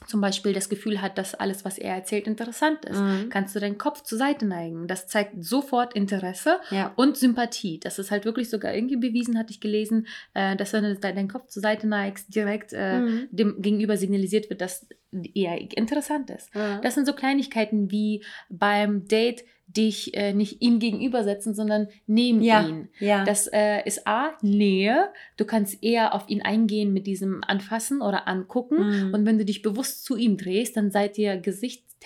[0.06, 3.00] zum Beispiel das Gefühl hat, dass alles, was er erzählt, interessant ist.
[3.00, 3.28] Mhm.
[3.30, 4.86] Kannst du deinen Kopf zur Seite neigen.
[4.86, 6.92] Das zeigt sofort Interesse Ja.
[6.96, 7.80] und Sympathie.
[7.80, 11.28] Das ist halt wirklich sogar irgendwie bewiesen, hatte ich gelesen, äh, dass wenn du deinen
[11.28, 13.28] Kopf zur Seite neigst, direkt äh, Mhm.
[13.30, 14.86] dem Gegenüber signalisiert wird, dass
[15.34, 16.54] er interessant ist.
[16.54, 16.78] Ja.
[16.82, 19.44] Das sind so Kleinigkeiten wie beim Date
[19.76, 22.66] dich äh, nicht ihm gegenübersetzen, sondern neben Ja.
[22.66, 22.88] ihn.
[22.98, 23.24] ja.
[23.24, 25.08] Das äh, ist A, Nähe.
[25.36, 29.08] Du kannst eher auf ihn eingehen mit diesem Anfassen oder Angucken.
[29.08, 29.14] Mhm.
[29.14, 31.36] Und wenn du dich bewusst zu ihm drehst, dann seid ihr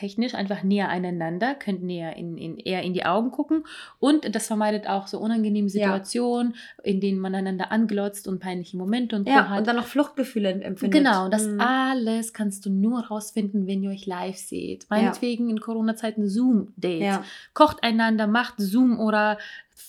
[0.00, 3.64] gesichtstechnisch einfach näher aneinander, könnt näher in, in, eher in die Augen gucken.
[3.98, 5.72] Und das vermeidet auch so unangenehme Ja.
[5.72, 9.58] Situationen, in denen man einander anglotzt und peinliche Momente und ja, hat.
[9.58, 10.92] und dann noch Fluchtgefühle empfindet.
[10.98, 11.60] Genau, das Mhm.
[11.60, 14.86] alles kannst du nur rausfinden, wenn ihr euch live seht.
[14.90, 17.00] Meinetwegen in Corona-Zeiten Zoom-Dates.
[17.04, 17.24] Ja.
[17.54, 19.38] Kocht einander, macht Zoom oder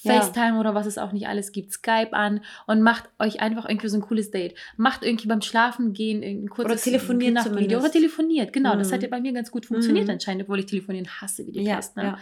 [0.04, 0.20] Ja.
[0.22, 3.88] FaceTime oder was es auch nicht alles gibt, Skype an und macht euch einfach irgendwie
[3.88, 4.56] so ein cooles Date.
[4.78, 7.84] Macht irgendwie beim Schlafen gehen ein kurzes telefoniert Nachtvideo zumindest.
[7.84, 8.54] oder telefoniert.
[8.54, 8.94] Genau, das Mhm.
[8.94, 10.14] hat ja bei mir ganz gut funktioniert Mhm.
[10.14, 11.96] anscheinend, obwohl ich telefonieren hasse wie die Ja, Pest.
[11.98, 12.04] Ne?
[12.04, 12.18] ja.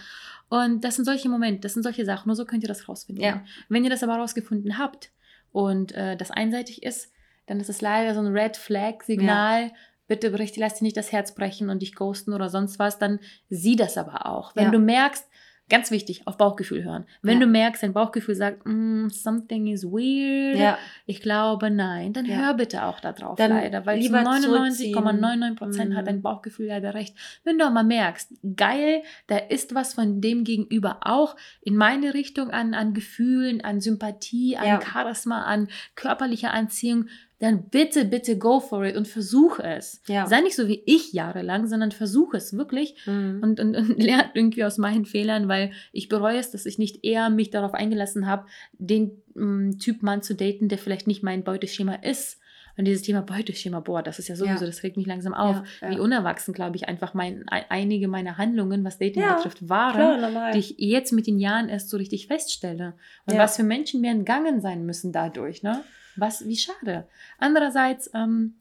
[0.50, 3.24] Und das sind solche Momente, das sind solche Sachen, nur so könnt ihr das rausfinden.
[3.24, 3.44] Ja.
[3.70, 5.12] Wenn ihr das aber rausgefunden habt
[5.52, 7.12] und äh, das einseitig ist,
[7.46, 9.64] dann ist es leider so ein Red Flag-Signal.
[9.64, 9.72] Ja.
[10.08, 12.98] Bitte berichte, lass dir nicht das Herz brechen und dich ghosten oder sonst was.
[12.98, 13.20] Dann
[13.50, 14.56] sieh das aber auch.
[14.56, 14.72] Wenn ja.
[14.72, 15.29] du merkst,
[15.70, 17.06] Ganz wichtig, auf Bauchgefühl hören.
[17.22, 17.46] Wenn ja.
[17.46, 20.78] du merkst, dein Bauchgefühl sagt, mm, something is weird, ja.
[21.06, 22.38] ich glaube nein, dann ja.
[22.38, 25.96] hör bitte auch darauf dann leider, weil zu 99,99 Prozent mhm.
[25.96, 27.16] hat dein Bauchgefühl leider recht.
[27.44, 32.50] Wenn du aber merkst, geil, da ist was von dem Gegenüber auch in meine Richtung
[32.50, 37.06] an, an Gefühlen, an Sympathie, an Charisma, an körperlicher Anziehung,
[37.40, 40.02] dann bitte, bitte go for it und versuche es.
[40.08, 40.28] Ja.
[40.28, 43.40] Sei nicht so wie ich jahrelang, sondern versuche es wirklich mhm.
[43.42, 47.06] und, und, und lerne irgendwie aus meinen Fehlern, weil ich bereue es, dass ich nicht
[47.06, 51.44] eher mich darauf eingelassen habe, den ähm, Typ Mann zu daten, der vielleicht nicht mein
[51.44, 52.40] Beuteschema ist.
[52.78, 54.66] Und dieses Thema Beuteschema, boah, das ist ja sowieso, ja.
[54.66, 55.62] das regt mich langsam auf.
[55.82, 55.92] Ja.
[55.92, 60.60] Wie unerwachsen, glaube ich, einfach mein, einige meiner Handlungen, was Dating betrifft, waren, klar, die
[60.60, 62.94] ich jetzt mit den Jahren erst so richtig feststelle.
[63.26, 65.84] Und was für Menschen mir entgangen sein müssen dadurch, ne?
[66.20, 67.08] Was, wie schade.
[67.38, 68.56] Andererseits ähm,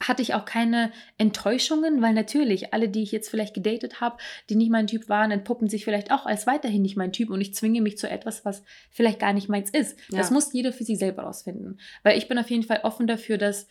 [0.00, 4.16] hatte ich auch keine Enttäuschungen, weil natürlich alle, die ich jetzt vielleicht gedatet habe,
[4.48, 7.40] die nicht mein Typ waren, entpuppen sich vielleicht auch als weiterhin nicht mein Typ und
[7.40, 9.98] ich zwinge mich zu etwas, was vielleicht gar nicht meins ist.
[10.10, 10.18] Ja.
[10.18, 11.80] Das muss jeder für sich selber rausfinden.
[12.02, 13.66] Weil ich bin auf jeden Fall offen dafür, dass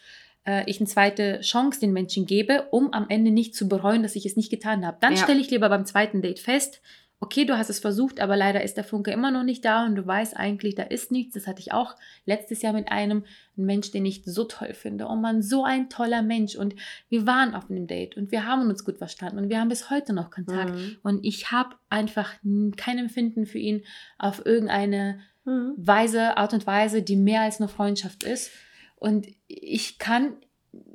[0.46, 4.16] äh, ich eine zweite Chance den Menschen gebe, um am Ende nicht zu bereuen, dass
[4.16, 4.98] ich es nicht getan habe.
[5.02, 5.24] Dann ja.
[5.24, 6.82] stelle ich lieber beim zweiten Date fest,
[7.22, 9.96] okay, du hast es versucht, aber leider ist der Funke immer noch nicht da und
[9.96, 11.34] du weißt eigentlich, da ist nichts.
[11.34, 11.96] Das hatte ich auch
[12.26, 13.26] letztes Jahr mit einem
[13.58, 15.06] Mensch, den ich so toll finde.
[15.06, 16.56] Oh Mann, so ein toller Mensch.
[16.56, 16.76] Und
[17.10, 19.90] wir waren auf einem Date und wir haben uns gut verstanden und wir haben bis
[19.90, 20.74] heute noch Kontakt.
[20.74, 20.98] Mhm.
[21.04, 22.34] Und ich habe einfach
[22.78, 23.84] kein Empfinden für ihn
[24.18, 25.74] auf irgendeine mhm.
[25.76, 28.50] Weise, Art und Weise, die mehr als eine Freundschaft ist.
[28.96, 30.38] Und ich kann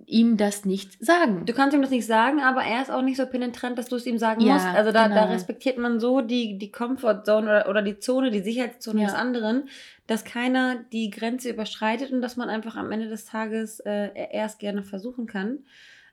[0.06, 1.46] ihm das nicht sagen.
[1.46, 3.96] Du kannst ihm das nicht sagen, aber er ist auch nicht so penetrant, dass du
[3.96, 4.66] es ihm sagen ja, musst.
[4.66, 5.20] Also da, genau.
[5.20, 9.06] da respektiert man so die, die Comfortzone oder, oder die Zone, die Sicherheitszone ja.
[9.06, 9.68] des anderen,
[10.06, 14.58] dass keiner die Grenze überschreitet und dass man einfach am Ende des Tages äh, erst
[14.58, 15.60] gerne versuchen kann.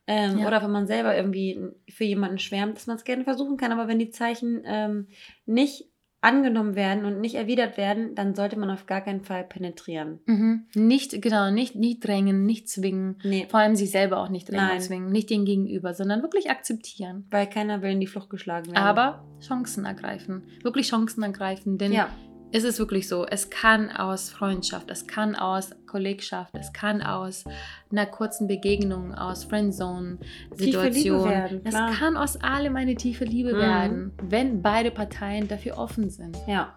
[0.07, 0.47] Ähm, ja.
[0.47, 3.71] Oder wenn man selber irgendwie für jemanden schwärmt, dass man es gerne versuchen kann.
[3.71, 5.07] Aber wenn die Zeichen ähm,
[5.45, 5.90] nicht
[6.21, 10.19] angenommen werden und nicht erwidert werden, dann sollte man auf gar keinen Fall penetrieren.
[10.25, 10.67] Mhm.
[10.75, 13.17] Nicht, genau, nicht, nicht drängen, nicht zwingen.
[13.23, 13.47] Nee.
[13.49, 14.81] Vor allem sich selber auch nicht drängen, Nein.
[14.81, 17.25] zwingen, nicht den Gegenüber, sondern wirklich akzeptieren.
[17.31, 18.77] Weil keiner will in die Flucht geschlagen werden.
[18.77, 20.43] Aber Chancen ergreifen.
[20.61, 22.09] Wirklich Chancen ergreifen, denn ja
[22.51, 27.45] ist es wirklich so, es kann aus Freundschaft, es kann aus Kollegschaft, es kann aus
[27.91, 31.61] einer kurzen Begegnung, aus Friendzone-Situation.
[31.63, 33.57] Es kann aus allem eine tiefe Liebe mhm.
[33.57, 36.37] werden, wenn beide Parteien dafür offen sind.
[36.47, 36.75] Ja.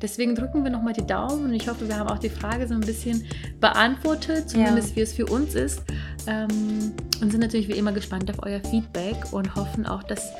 [0.00, 2.74] Deswegen drücken wir nochmal die Daumen und ich hoffe, wir haben auch die Frage so
[2.74, 3.24] ein bisschen
[3.60, 4.96] beantwortet, zumindest ja.
[4.96, 5.82] wie es für uns ist.
[6.26, 10.32] Ähm, und sind natürlich wie immer gespannt auf euer Feedback und hoffen auch, dass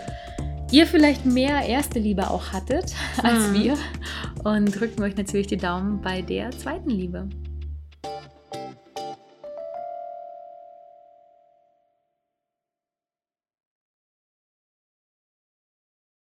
[0.72, 3.54] ihr vielleicht mehr erste Liebe auch hattet als mhm.
[3.54, 3.78] wir
[4.44, 7.28] und drücken euch natürlich die Daumen bei der zweiten Liebe.